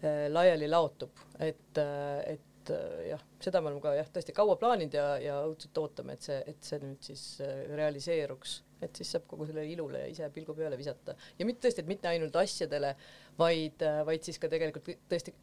[0.03, 4.95] laiali laotub, et, äh, et äh, jah, seda me oleme ka jah, tõesti kaua plaaninud
[4.97, 9.27] ja, ja õudselt ootame, et see, et see nüüd siis äh, realiseeruks, et siis saab
[9.29, 11.15] kogu sellele ilule ise pilgu peale visata.
[11.39, 12.95] Ja mitte tõesti, et mitte ainult asjadele,
[13.39, 15.35] vaid, äh, vaid siis ka tegelikult tõesti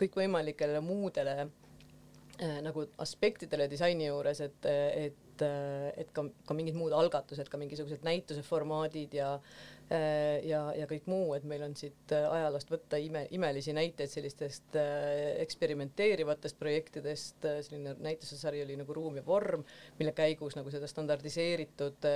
[0.00, 7.48] kõikvõimalikele muudele äh, nagu aspektidele disaini juures, et, et, et ka, ka mingid muud algatused,
[7.50, 12.26] ka mingisugused näituse formaadid ja Äh, ja, ja kõik muu, et meil on siit äh,
[12.30, 19.24] ajaloost võtta ime, imelisi näiteid sellistest äh, eksperimenteerivatest projektidest, selline näitusesari oli nagu Ruum ja
[19.26, 19.64] vorm,
[19.98, 22.06] mille käigus nagu seda standardiseeritud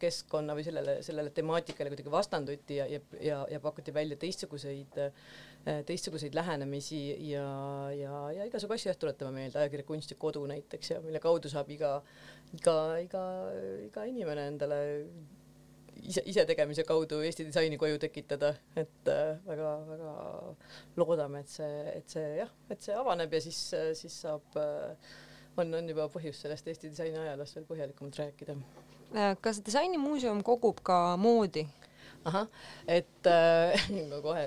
[0.00, 5.00] keskkonna või sellele, sellele temaatikale kuidagi vastanduti ja, ja, ja, ja pakuti välja teistsuguseid
[5.86, 7.44] teistsuguseid lähenemisi ja,
[7.94, 11.52] ja, ja igasugu asju jah, tuletame meelde, ajakirja Kunst ja Kodu näiteks ja mille kaudu
[11.52, 11.92] saab iga,
[12.56, 13.22] iga, iga,
[13.84, 14.80] iga inimene endale
[16.00, 19.10] ise, isetegemise kaudu Eesti disaini koju tekitada, et
[19.46, 23.60] väga-väga äh, loodame, et see, et see jah, et see avaneb ja siis,
[23.98, 25.12] siis saab, äh,
[25.56, 28.56] on, on juba põhjust sellest Eesti disaini ajaloost veel põhjalikumalt rääkida.
[29.12, 31.66] Äh, kas disainimuuseum kogub ka moodi?
[32.24, 32.46] ahah,
[32.86, 33.88] et äh,
[34.22, 34.44] kohe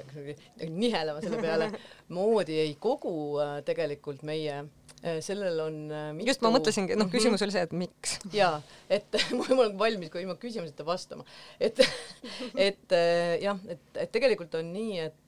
[0.72, 1.68] nihelema selle peale,
[2.18, 3.12] moodi ei kogu
[3.44, 4.85] äh, tegelikult meie Äh,
[5.22, 6.30] sellel on äh, mitu...
[6.32, 8.18] just ma mõtlesingi, noh, küsimus oli see, et miks.
[8.34, 8.58] jaa,
[8.90, 11.26] et ma olen valmis ka ilma küsimuseta vastama,
[11.62, 11.82] et
[12.68, 15.22] et äh, jah, et, et tegelikult on nii, et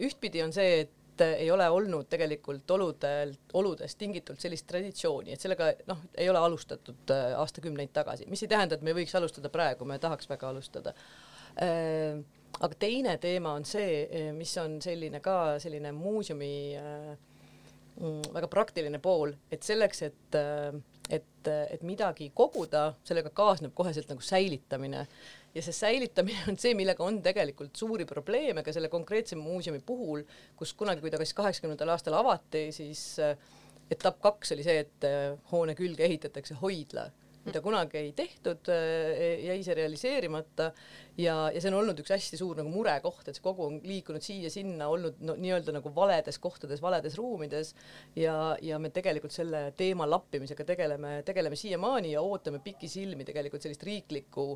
[0.00, 5.72] ühtpidi on see, et ei ole olnud tegelikult oludelt, oludest tingitult sellist traditsiooni, et sellega
[5.90, 9.98] noh, ei ole alustatud aastakümneid tagasi, mis ei tähenda, et me võiks alustada praegu, me
[10.00, 10.94] tahaks väga alustada.
[11.58, 17.18] aga teine teema on see, mis on selline ka selline muuseumi äh,
[17.98, 20.72] väga praktiline pool, et selleks, et, äh,
[21.10, 25.06] et, et midagi koguda, sellega kaasneb koheselt nagu säilitamine.
[25.54, 30.22] Ja see säilitamine on see, millega on tegelikult suuri probleeme ka selle konkreetse muuseumi puhul,
[30.56, 33.34] kus kunagi, kui ta kas kaheksakümnendal aastal avati, siis äh,
[33.90, 37.08] etapp kaks oli see, et äh, hoone külge ehitatakse hoidla
[37.48, 40.70] mida kunagi ei tehtud, äh, jäi see realiseerimata
[41.18, 44.24] ja, ja see on olnud üks hästi suur nagu murekoht, et see kogu on liikunud
[44.24, 47.74] siia-sinna, olnud no, nii-öelda nagu valedes kohtades, valedes ruumides
[48.16, 53.86] ja, ja me tegelikult selle teema lappimisega tegeleme, tegeleme siiamaani ja ootame pikisilmi tegelikult sellist
[53.88, 54.50] riiklikku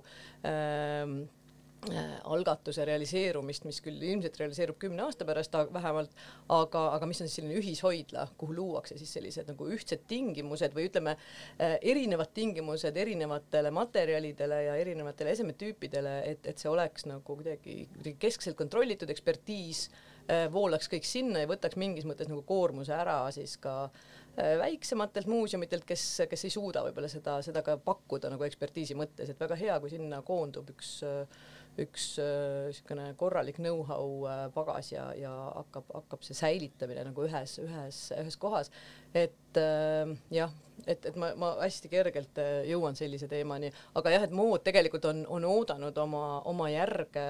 [0.46, 1.41] ähm, Äh,
[1.82, 6.12] algatuse realiseerumist, mis küll ilmselt realiseerub kümne aasta pärast vähemalt,
[6.54, 10.86] aga, aga mis on siis selline ühishoidla, kuhu luuakse siis sellised nagu ühtsed tingimused või
[10.86, 11.16] ütleme,
[11.58, 17.88] äh, erinevad tingimused erinevatele materjalidele ja erinevatele esemetüüpidele, et, et see oleks nagu kuidagi,
[18.22, 19.88] keskselt kontrollitud ekspertiis,
[20.30, 23.88] äh, voolaks kõik sinna ja võtaks mingis mõttes nagu koormuse ära siis ka
[24.32, 29.42] väiksematelt muuseumitelt, kes, kes ei suuda võib-olla seda, seda ka pakkuda nagu ekspertiisi mõttes, et
[29.42, 31.42] väga hea, kui sinna koondub üks äh,
[31.80, 37.56] üks niisugune äh, korralik know-how äh, pagas ja, ja hakkab, hakkab see säilitamine nagu ühes,
[37.62, 38.70] ühes, ühes kohas.
[39.14, 40.52] et äh, jah,
[40.86, 45.08] et, et ma, ma hästi kergelt äh, jõuan sellise teemani, aga jah, et mood tegelikult
[45.08, 47.26] on, on oodanud oma, oma järge.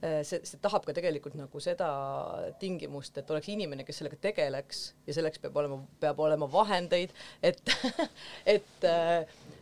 [0.00, 1.86] See, see tahab ka tegelikult nagu seda
[2.56, 7.12] tingimust, et oleks inimene, kes sellega tegeleks ja selleks peab olema, peab olema vahendeid,
[7.44, 7.60] et
[8.54, 8.88] et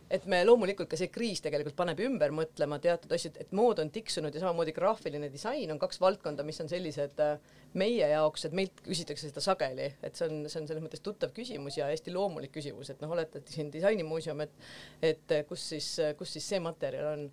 [0.09, 3.91] et me loomulikult ka see kriis tegelikult paneb ümber mõtlema teatud asju, et mood on
[3.93, 7.35] tiksunud ja samamoodi graafiline disain on kaks valdkonda, mis on sellised äh,
[7.79, 11.33] meie jaoks, et meilt küsitakse seda sageli, et see on, see on selles mõttes tuttav
[11.35, 14.57] küsimus ja hästi loomulik küsimus, et noh, olete siin disainimuuseum, et
[15.05, 15.87] et kus siis,
[16.17, 17.29] kus siis see materjal on.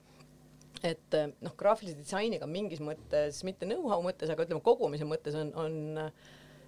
[0.85, 6.11] Et noh, graafilise disainiga mingis mõttes, mitte know-how mõttes, aga ütleme kogumise mõttes on, on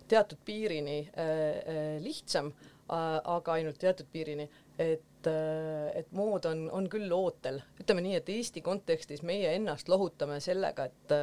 [0.09, 4.49] teatud piirini äh, äh, lihtsam äh,, aga ainult teatud piirini,
[4.79, 9.55] et et, äh, et mood on, on küll ootel, ütleme nii, et Eesti kontekstis meie
[9.59, 11.19] ennast lohutame sellega, et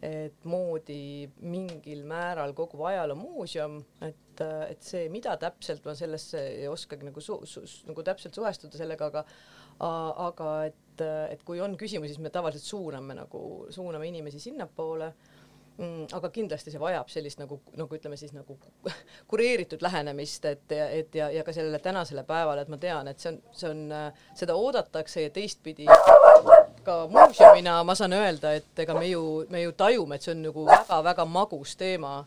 [0.00, 3.74] et moodi mingil määral kogu ajaloomuuseum,
[4.06, 8.80] et, et see, mida täpselt ma sellesse ei oskagi nagu su-, su-, nagu täpselt suhestuda
[8.80, 9.26] sellega, aga
[9.80, 15.12] aga et, et kui on küsimusi, siis me tavaliselt suuname nagu, suuname inimesi sinnapoole.
[15.12, 15.39] mm,
[16.12, 18.58] aga kindlasti see vajab sellist nagu, nagu ütleme siis nagu
[19.30, 23.32] kureeritud lähenemist, et, et ja, ja ka sellele tänasele päevale, et ma tean, et see
[23.32, 23.86] on, see on,
[24.36, 25.88] seda oodatakse ja teistpidi
[26.84, 30.44] ka muuseumina ma saan öelda, et ega me ju, me ju tajume, et see on
[30.48, 32.18] nagu väga-väga magus teema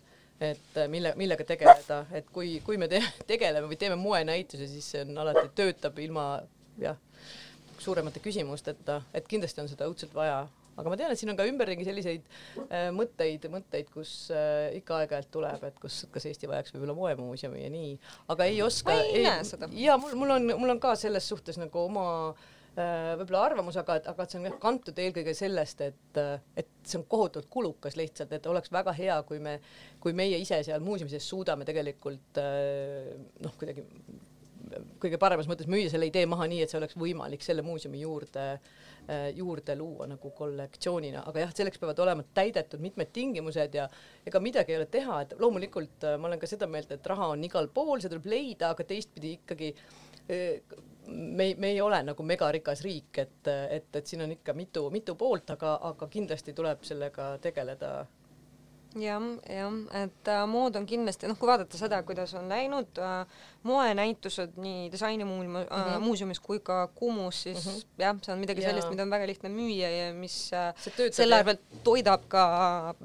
[0.43, 5.05] et mille, millega tegeleda, et kui, kui me te tegeleme või teeme moenäituse, siis see
[5.05, 6.25] on alati, töötab ilma
[6.81, 6.97] jah,
[7.79, 10.43] suuremate küsimusteta, et kindlasti on seda õudselt vaja.
[10.77, 12.25] Aga ma tean, et siin on ka ümberringi selliseid
[12.65, 17.63] äh, mõtteid, mõtteid, kus äh, ikka aeg-ajalt tuleb, et kus, kas Eesti vajaks võib-olla moemuuseumi
[17.65, 17.93] ja nii,
[18.33, 18.91] aga ei oska.
[18.93, 19.69] ma ei, ei näe seda.
[19.77, 23.99] ja mul, mul on, mul on ka selles suhtes nagu oma äh, võib-olla arvamus, aga,
[24.13, 26.21] aga see on jah kantud eelkõige sellest, et,
[26.57, 29.59] et see on kohutavalt kulukas lihtsalt, et oleks väga hea, kui me,
[30.03, 33.13] kui meie ise seal muuseumis suudame tegelikult äh,
[33.45, 33.85] noh, kuidagi
[35.01, 38.45] kõige paremas mõttes müüa selle idee maha nii, et see oleks võimalik selle muuseumi juurde,
[39.07, 43.89] äh, juurde luua nagu kollektsioonina, aga jah, selleks peavad olema täidetud mitmed tingimused ja
[44.25, 47.33] ega midagi ei ole teha, et loomulikult äh, ma olen ka seda meelt, et raha
[47.35, 52.23] on igal pool, see tuleb leida, aga teistpidi ikkagi äh, me me ei ole nagu
[52.23, 56.85] megarikas riik, et, et, et siin on ikka mitu, mitu poolt, aga, aga kindlasti tuleb
[56.87, 57.95] sellega tegeleda
[58.99, 63.23] jah, jah, et äh, mood on kindlasti, noh, kui vaadata seda, kuidas on läinud äh,
[63.67, 65.95] moenäitused nii disainimuuseumis mm -hmm.
[65.95, 67.85] äh, muuseumis kui ka Kumus, siis mm -hmm.
[67.97, 68.69] jah, see on midagi ja.
[68.69, 70.73] sellist, mida on väga lihtne müüa ja mis äh,
[71.11, 72.95] selle arvelt toidab ka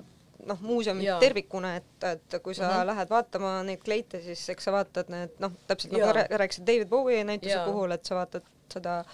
[0.47, 2.87] noh, muuseumi tervikuna, et, et kui sa mm -hmm.
[2.87, 7.25] lähed vaatama neid kleite, siis eks sa vaatad need noh, täpselt nagu rääkisid David Bowie
[7.25, 7.65] näituse ja.
[7.65, 9.07] puhul, et sa vaatad seda äh,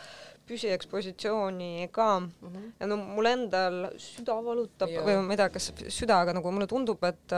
[0.48, 2.30] püsiekspositsiooni ka mm.
[2.42, 2.70] -hmm.
[2.80, 5.02] ja no mul endal süda valutab ja.
[5.06, 7.36] või ma ei tea, kas süda, aga nagu mulle tundub, et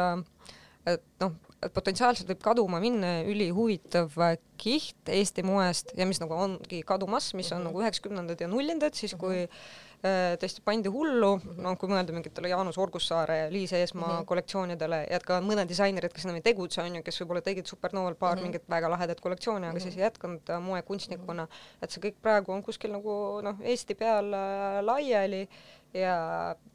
[0.87, 1.33] et noh,
[1.63, 4.13] et potentsiaalselt võib kaduma minna ülihuvitav
[4.57, 7.73] kiht Eesti moest ja mis nagu ongi kadumas, mis on mm -hmm.
[7.73, 11.31] nagu üheksakümnendad ja nullindad, siis kui mm -hmm tõesti pandi hullu,
[11.63, 14.27] no kui mõelda mingitele Jaanus Orgussaare Liis Eesmaa mm -hmm.
[14.29, 18.15] kollektsioonidele ja ka mõned disainerid, kes enam ei tegutse, on ju, kes võib-olla tegid Supernoval
[18.15, 18.43] paar mm -hmm.
[18.43, 19.83] mingit väga lahedat kollektsiooni, aga mm -hmm.
[19.83, 21.83] siis ei jätkanud äh, moekunstnikuna, mhm.
[21.83, 25.49] et see kõik praegu on kuskil nagu noh, Eesti peal äh, laiali
[25.97, 26.17] ja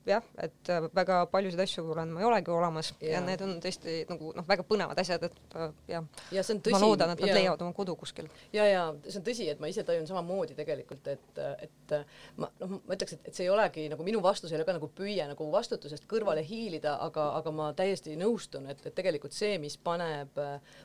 [0.07, 3.53] jah, et äh, väga paljusid asju olen ma ei olegi olemas ja, ja need on
[3.61, 6.43] tõesti nagu noh, väga põnevad asjad, et äh, jah ja,
[6.73, 7.35] ma loodan, et nad ja.
[7.37, 8.29] leiavad oma kodu kuskil.
[8.55, 11.95] ja, ja see on tõsi, et ma ise tajun samamoodi tegelikult, et, et
[12.41, 14.77] ma noh, ma ütleks, et, et see ei olegi nagu minu vastus ei ole ka
[14.77, 19.59] nagu püüe nagu vastutusest kõrvale hiilida, aga, aga ma täiesti nõustun, et, et tegelikult see,
[19.61, 20.37] mis paneb,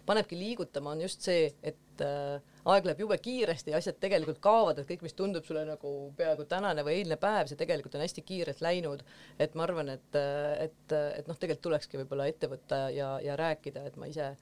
[0.06, 4.80] panebki liigutama, on just see, et äh, aeg läheb jube kiiresti ja asjad tegelikult kaovad,
[4.80, 8.24] et kõik, mis tundub sulle nagu peaaegu tänane või eilne päev, see tegelikult on hästi
[8.26, 9.04] kiirelt läinud.
[9.38, 10.18] et ma arvan, et,
[10.62, 14.32] et, et noh, tegelikult tulekski võib-olla ette võtta ja, ja rääkida, et ma ise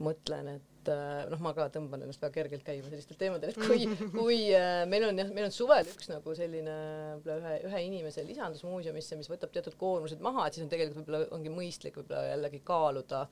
[0.00, 3.60] mõtlen, et et äh, noh, ma ka tõmban ennast väga kergelt käima sellistel teemadel, et
[3.68, 6.76] kui, kui äh, meil on jah, meil on suvel üks nagu selline
[7.20, 11.04] võib-olla ühe, ühe inimese lisandus muuseumisse, mis võtab teatud koormused maha, et siis on tegelikult
[11.04, 13.24] võib-olla ongi mõistlik võib-olla jällegi kaaluda,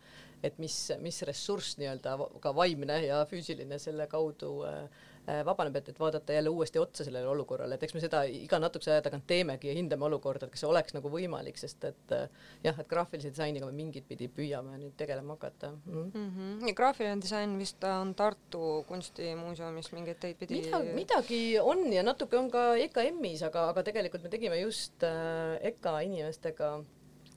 [0.45, 5.08] et mis, mis ressurss nii-öelda ka vaimne ja füüsiline selle kaudu äh, Äh,
[5.45, 8.95] vabaneb, et, et vaadata jälle uuesti otsa sellele olukorrale, et eks me seda iga natukese
[8.95, 12.26] aja tagant teemegi ja hindame olukorda, et kas see oleks nagu võimalik, sest et äh,
[12.64, 15.95] jah, et graafilise disainiga me mingit pidi püüame nüüd tegelema hakata mm.
[15.95, 16.18] -hmm.
[16.18, 16.68] Mm -hmm.
[16.68, 22.39] ja graafiline disain vist on Tartu Kunstimuuseumis mingeid teid pidi midagi, midagi on ja natuke
[22.39, 26.79] on ka EKM-is, aga, aga tegelikult me tegime just äh, EKA inimestega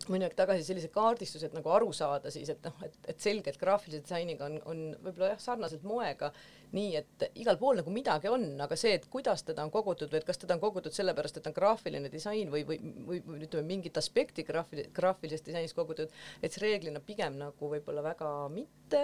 [0.10, 3.60] mõni aeg tagasi sellise kaardistuse, et nagu aru saada siis, et noh, et, et selgelt
[3.62, 6.32] graafilise disainiga on, on võib-olla jah, sarnaselt moega
[6.76, 10.22] nii et igal pool nagu midagi on, aga see, et kuidas teda on kogutud või
[10.22, 12.78] et kas teda on kogutud sellepärast, et on graafiline disain või, või,
[13.08, 18.32] või, ütleme, mingit aspekti graafil-, graafilisest disainist kogutud, et see reeglina pigem nagu võib-olla väga
[18.56, 19.04] mitte,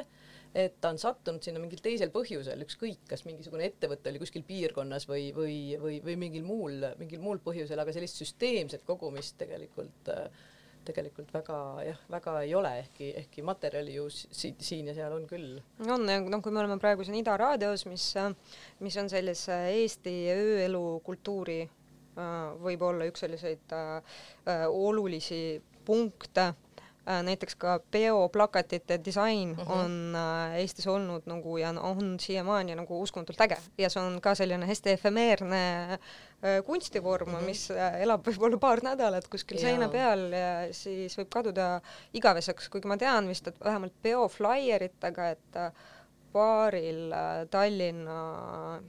[0.55, 5.09] et ta on sattunud sinna mingil teisel põhjusel, ükskõik, kas mingisugune ettevõte oli kuskil piirkonnas
[5.09, 10.47] või, või, või, või mingil muul, mingil muul põhjusel, aga sellist süsteemset kogumist tegelikult äh,
[10.87, 15.25] tegelikult väga jah, väga ei ole, ehkki, ehkki materjali ju si siin ja seal on
[15.29, 15.57] küll.
[15.87, 18.11] on noh, kui me oleme praegu siin Ida raadios, mis,
[18.83, 25.41] mis on sellise Eesti ööelu kultuuri äh, võib-olla üks selliseid äh, äh olulisi
[25.87, 26.66] punkte Äh,
[27.07, 29.61] näiteks ka peoplakatite disain mhm.
[29.61, 29.71] -huh.
[29.71, 34.35] on äh, Eestis olnud nagu ja on siiamaani nagu uskumatult äge ja see on ka
[34.35, 35.99] selline hästi efemeerne äh,
[36.65, 37.45] kunstivorm uh, -huh.
[37.45, 39.61] mis elab võib-olla paar nädalat kuskil ja.
[39.61, 41.81] seina peal ja siis võib kaduda
[42.13, 45.59] igaveseks, kuigi ma tean vist, et vähemalt peoflaieritega, et
[46.33, 47.13] paaril
[47.49, 48.81] Tallinna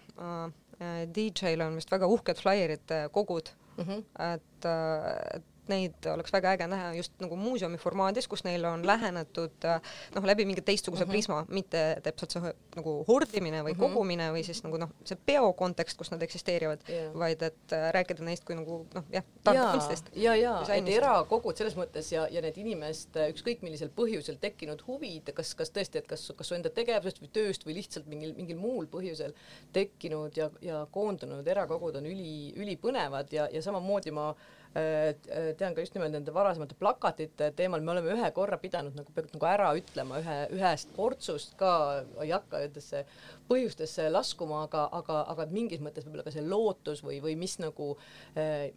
[1.15, 3.49] DJ-l on vist väga uhked flaierite kogud
[3.79, 3.93] uh, mhm.
[3.93, 4.35] -huh.
[4.35, 9.67] et, et neid oleks väga äge näha just nagu muuseumi formaadis, kus neile on lähenetud
[9.69, 9.81] äh,
[10.15, 11.13] noh, läbi mingi teistsuguse mm -hmm.
[11.13, 13.95] prisma, mitte täpselt see nagu hordimine või mm -hmm.
[13.95, 17.91] kogumine või siis nagu noh, see peo kontekst, kus nad eksisteerivad yeah., vaid et äh,
[17.93, 20.11] rääkida neist kui nagu noh, jah, kunstist.
[20.15, 24.83] ja, ja, ja, et erakogud selles mõttes ja, ja need inimeste ükskõik millisel põhjusel tekkinud
[24.87, 28.35] huvid, kas, kas tõesti, et kas, kas su enda tegevusest või tööst või lihtsalt mingil,
[28.37, 29.35] mingil muul põhjusel
[29.73, 35.83] tekkinud ja, ja koondunud erakogud on üli, ülipõnevad ja, ja samamoodi ma äh, tean ka
[35.83, 40.21] just nimelt nende varasemate plakatite teemal, me oleme ühe korra pidanud nagu, nagu ära ütlema
[40.21, 41.73] ühe, ühest portsust ka,
[42.23, 43.05] ei hakka nendesse
[43.49, 47.95] põhjustesse laskuma, aga, aga, aga mingis mõttes võib-olla ka see lootus või, või mis nagu,
[48.39, 48.69] äh,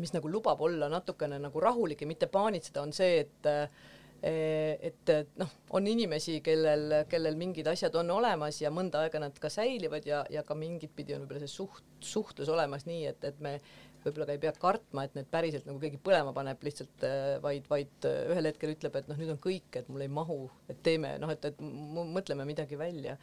[0.00, 3.52] mis nagu lubab olla natukene nagu rahulik ja mitte paanitseda, on see, et
[4.24, 9.50] et noh, on inimesi, kellel, kellel mingid asjad on olemas ja mõnda aega nad ka
[9.52, 13.42] säilivad ja, ja ka mingit pidi on võib-olla see suht, suhtlus olemas nii, et, et
[13.44, 13.58] me
[14.04, 17.66] võib-olla ka ei pea kartma, et need päriselt nagu keegi põlema paneb lihtsalt, äh, vaid,
[17.70, 20.38] vaid äh, ühel hetkel ütleb, et noh, nüüd on kõik, et mul ei mahu,
[20.70, 23.16] et teeme noh, et, et mõtleme midagi välja.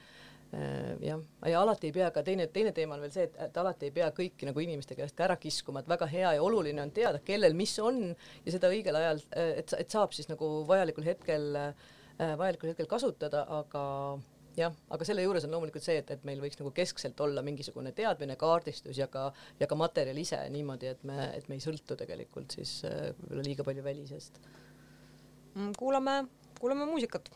[0.51, 3.61] Äh, jah, ja alati ei pea ka teine, teine teema on veel see, et, et
[3.61, 6.83] alati ei pea kõiki nagu inimeste käest ka ära kiskuma, et väga hea ja oluline
[6.83, 11.07] on teada, kellel mis on ja seda õigel ajal, et, et saab siis nagu vajalikul
[11.07, 11.47] hetkel,
[12.19, 13.85] vajalikul hetkel kasutada, aga
[14.57, 17.93] jah, aga selle juures on loomulikult see, et, et meil võiks nagu keskselt olla mingisugune
[17.97, 19.29] teadmine, kaardistus ja ka,
[19.59, 23.47] ja ka materjal ise niimoodi, et me, et me ei sõltu tegelikult siis äh, võib-olla
[23.47, 24.41] liiga palju välisest.
[25.55, 26.21] Mm, kuulame,
[26.59, 27.31] kuulame muusikat.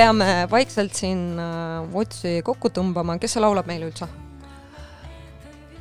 [0.00, 4.08] Peame vaikselt siin äh, otsi kokku tõmbama, kes laulab meile üldse?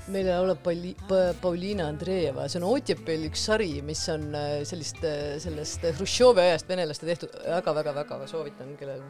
[0.09, 0.95] meile laulab Pauli-,
[1.37, 6.71] Pauliina Andreeva, see on Otepel üks sari, mis on äh, sellist, äh, sellest Hruštšovi ajast
[6.71, 7.35] venelaste tehtud.
[7.45, 9.03] Väga,, väga-väga-väga soovitan, kellel,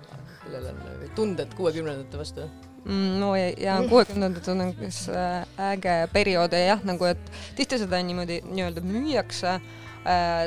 [0.43, 2.49] kellel on tunded kuuekümnendate vastu.
[2.83, 3.15] Mm,.
[3.23, 5.05] no ja, ja kuuekümnendad on üks
[5.71, 6.53] äge periood.
[6.53, 9.57] Ja jah, nagu et tihti seda niimoodi nii-öelda müüakse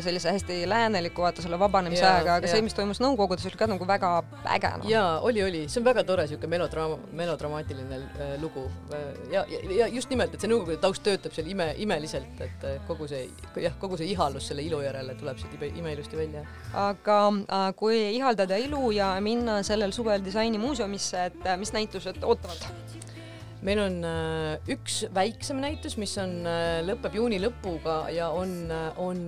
[0.00, 2.53] sellise hästi lääneliku vaata selle vabanemise ajaga, aga ja.
[2.55, 4.12] see, mis toimus Nõukogudes, oli ka nagu väga
[4.55, 4.88] äge no..
[4.88, 8.64] jaa, oli, oli, see on väga tore siuke melodraama, melodramaatiline äh, lugu
[9.32, 12.80] ja, ja, ja just nimelt, et see Nõukogude taust töötab seal ime, imeliselt, et äh,
[12.88, 13.26] kogu see
[13.61, 16.46] jah, kogu see ihalus selle ilu järele tuleb siit imeilusti välja.
[16.86, 23.01] aga äh, kui ihaldada ilu ja minna sellel suvel disainimuuseumisse, et äh, mis näitused ootavad?
[23.67, 29.01] Meil on äh, üks väiksem näitus, mis on, äh, lõpeb juuni lõpuga ja on, äh,
[29.03, 29.25] on,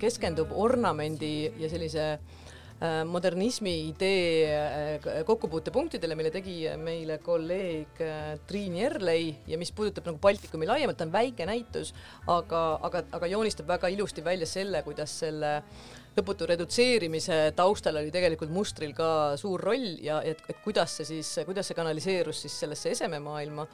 [0.00, 2.10] keskendub ornamendi ja sellise
[2.78, 7.98] modernismi idee kokkupuutepunktidele, mille tegi meile kolleeg
[8.46, 11.90] Triin Jerlei ja mis puudutab nagu Baltikumi laiemalt, on väike näitus,
[12.30, 18.12] aga, aga, aga joonistab väga ilusti välja selle, kuidas selle äh, lõputu redutseerimise taustal oli
[18.14, 22.58] tegelikult mustril ka suur roll ja et, et kuidas see siis, kuidas see kanaliseerus siis
[22.64, 23.66] sellesse esememaailma.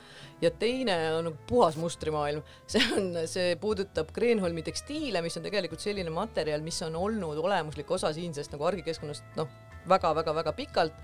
[0.43, 6.13] ja teine on puhas mustrimaailm, see on, see puudutab Kreenholmi tekstiile, mis on tegelikult selline
[6.15, 9.49] materjal, mis on olnud olemuslik osa siinsest nagu argikeskkonnast, noh
[9.89, 10.95] väga-väga-väga pikalt.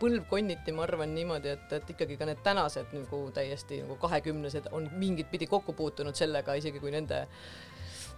[0.00, 4.88] põlvkonniti, ma arvan niimoodi, et, et ikkagi ka need tänased nagu täiesti nagu kahekümnesed on
[4.96, 7.26] mingit pidi kokku puutunud sellega, isegi kui nende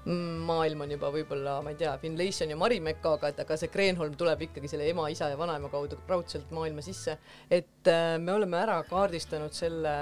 [0.04, 4.44] maailm on juba võib-olla, ma ei tea, Finlayson ja Marimekkaga, et aga see Kreenholm tuleb
[4.46, 7.16] ikkagi selle ema, isa ja vanaema kaudu raudselt maailma sisse.
[7.50, 9.94] et äh, me oleme ära kaardistanud selle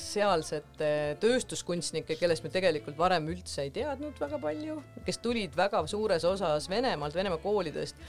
[0.00, 0.90] sealsete
[1.20, 6.70] tööstuskunstnike, kellest me tegelikult varem üldse ei teadnud väga palju, kes tulid väga suures osas
[6.70, 8.00] Venemaalt, Venemaa koolidest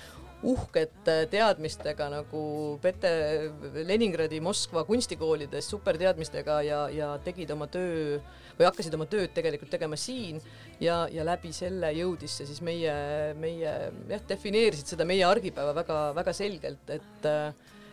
[0.46, 2.42] uhkete teadmistega nagu
[2.82, 3.12] Pete
[3.88, 8.20] Leningradi, Moskva kunstikoolides superteadmistega ja, ja tegid oma töö
[8.56, 10.40] või hakkasid oma tööd tegelikult tegema siin
[10.80, 12.96] ja, ja läbi selle jõudis see siis meie,
[13.40, 13.76] meie
[14.12, 17.32] jah, defineerisid seda meie argipäeva väga-väga selgelt, et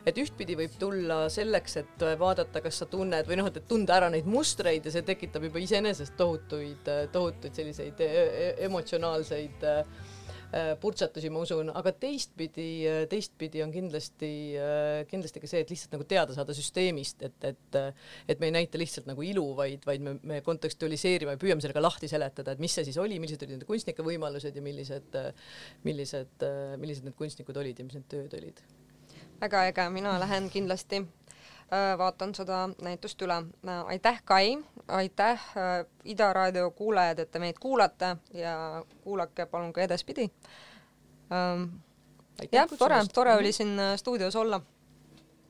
[0.02, 4.08] et ühtpidi võib tulla selleks, et vaadata, kas sa tunned või noh, et, tunda ära
[4.10, 10.11] neid mustreid ja see tekitab juba iseenesest tohutuid, tohutuid selliseid e e emotsionaalseid äh, Äh,
[10.80, 15.96] purtsatusi, ma usun, aga teistpidi, äh, teistpidi on kindlasti, äh, kindlasti ka see, et lihtsalt
[15.96, 17.78] nagu teada saada süsteemist, et, et,
[18.28, 21.84] et me ei näita lihtsalt nagu ilu, vaid, vaid me, me kontekstualiseerime, püüame selle ka
[21.84, 25.18] lahti seletada, et mis see siis oli, millised olid nende kunstnike võimalused ja millised,
[25.88, 26.46] millised,
[26.82, 28.62] millised need kunstnikud olid ja mis need tööd olid.
[29.42, 31.21] väga äge, mina lähen kindlasti Äh,
[31.98, 33.38] vaatan seda näitust üle.
[33.68, 34.58] Äh, aitäh, Kai,
[34.88, 40.28] aitäh äh, Ida raadio kuulajad, et te meid kuulate ja kuulake palun ka edaspidi.
[41.32, 41.64] Ähm,
[42.52, 44.60] jah, tore, tore oli siin stuudios olla